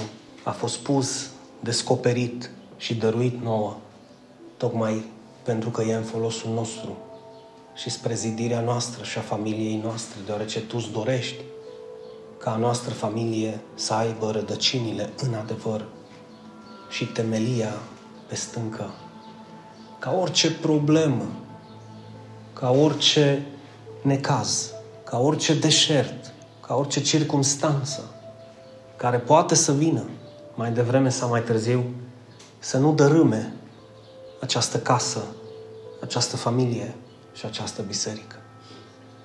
[0.44, 1.30] a fost pus,
[1.60, 3.76] descoperit și dăruit nouă,
[4.56, 5.04] tocmai
[5.42, 6.96] pentru că e în folosul nostru
[7.74, 11.40] și spre zidirea noastră și a familiei noastre, deoarece Tu îți dorești
[12.38, 15.84] ca a noastră familie să aibă rădăcinile în adevăr
[16.88, 17.72] și temelia
[18.26, 18.90] pe stâncă.
[19.98, 21.26] Ca orice problemă,
[22.52, 23.46] ca orice
[24.02, 24.70] necaz,
[25.04, 26.32] ca orice deșert,
[26.66, 28.10] ca orice circumstanță
[28.96, 30.08] care poate să vină
[30.54, 31.84] mai devreme sau mai târziu,
[32.58, 33.52] să nu dărâme
[34.40, 35.24] această casă,
[36.02, 36.94] această familie
[37.32, 38.36] și această biserică.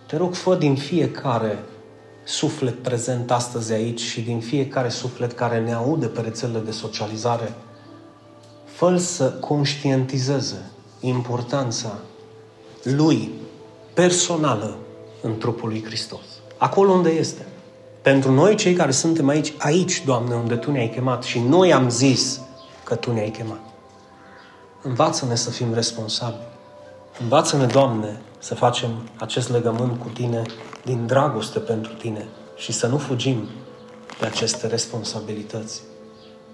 [0.07, 1.59] Te rog, fă din fiecare
[2.23, 7.53] suflet prezent astăzi aici și din fiecare suflet care ne aude pe rețelele de socializare,
[8.65, 11.93] fă să conștientizeze importanța
[12.83, 13.31] lui
[13.93, 14.77] personală
[15.21, 16.25] în trupul lui Hristos.
[16.57, 17.45] Acolo unde este.
[18.01, 21.89] Pentru noi, cei care suntem aici, aici, Doamne, unde Tu ne-ai chemat și noi am
[21.89, 22.41] zis
[22.83, 23.59] că Tu ne-ai chemat.
[24.81, 26.47] Învață-ne să fim responsabili.
[27.21, 30.41] Învață-ne, Doamne, să facem acest legământ cu Tine
[30.83, 33.47] din dragoste pentru Tine și să nu fugim
[34.19, 35.81] de aceste responsabilități,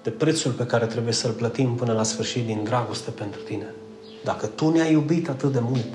[0.03, 3.73] de prețul pe care trebuie să-l plătim până la sfârșit din dragoste pentru Tine.
[4.23, 5.87] Dacă Tu ne-ai iubit atât de mult,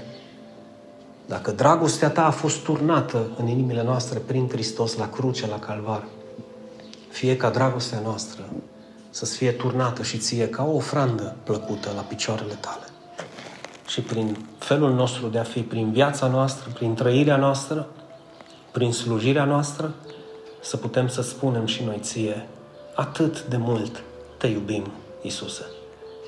[1.27, 6.05] dacă dragostea Ta a fost turnată în inimile noastre prin Hristos la cruce, la calvar,
[7.09, 8.49] fie ca dragostea noastră
[9.11, 12.87] să-ți fie turnată și ție ca o ofrandă plăcută la picioarele Tale.
[13.87, 17.89] Și prin felul nostru de a fi, prin viața noastră, prin trăirea noastră,
[18.73, 19.95] prin slujirea noastră,
[20.61, 22.47] să putem să spunem și noi ție,
[22.95, 24.03] atât de mult
[24.39, 24.93] te iubim,
[25.23, 25.65] Isuse.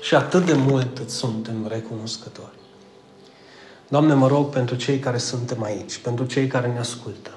[0.01, 2.53] Și atât de mult îți suntem recunoscători.
[3.87, 7.29] Doamne, mă rog pentru cei care suntem aici, pentru cei care ne ascultă,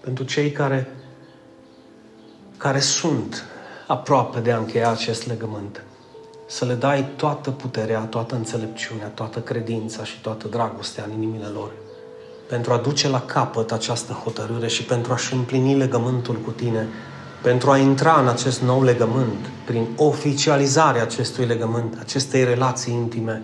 [0.00, 0.96] pentru cei care,
[2.56, 3.44] care sunt
[3.86, 5.84] aproape de a încheia acest legământ,
[6.46, 11.70] să le dai toată puterea, toată înțelepciunea, toată credința și toată dragostea în inimile lor
[12.48, 16.88] pentru a duce la capăt această hotărâre și pentru a-și împlini legământul cu tine,
[17.42, 23.42] pentru a intra în acest nou legământ, prin oficializarea acestui legământ, acestei relații intime.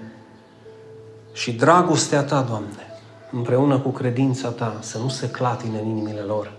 [1.33, 2.99] Și dragostea ta, Doamne,
[3.33, 6.53] împreună cu credința ta, să nu se clatine în inimile lor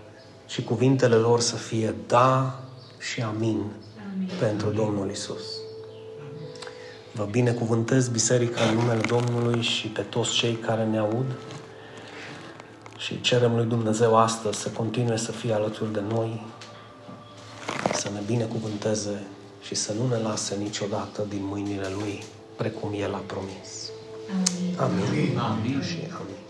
[0.46, 2.60] și cuvintele lor să fie da
[2.98, 3.62] și amin,
[4.14, 4.30] amin.
[4.38, 5.42] pentru Domnul Isus.
[7.12, 11.26] Vă binecuvântez biserica în numele Domnului și pe toți cei care ne aud
[13.04, 16.46] și cerem lui Dumnezeu astăzi să continue să fie alături de noi,
[17.94, 19.22] să ne binecuvânteze
[19.62, 22.22] și să nu ne lase niciodată din mâinile Lui,
[22.56, 23.90] precum El a promis.
[24.30, 24.78] Amin.
[24.78, 25.04] Amin.
[25.06, 25.38] amin.
[25.38, 25.82] amin.
[25.82, 26.41] Și amin.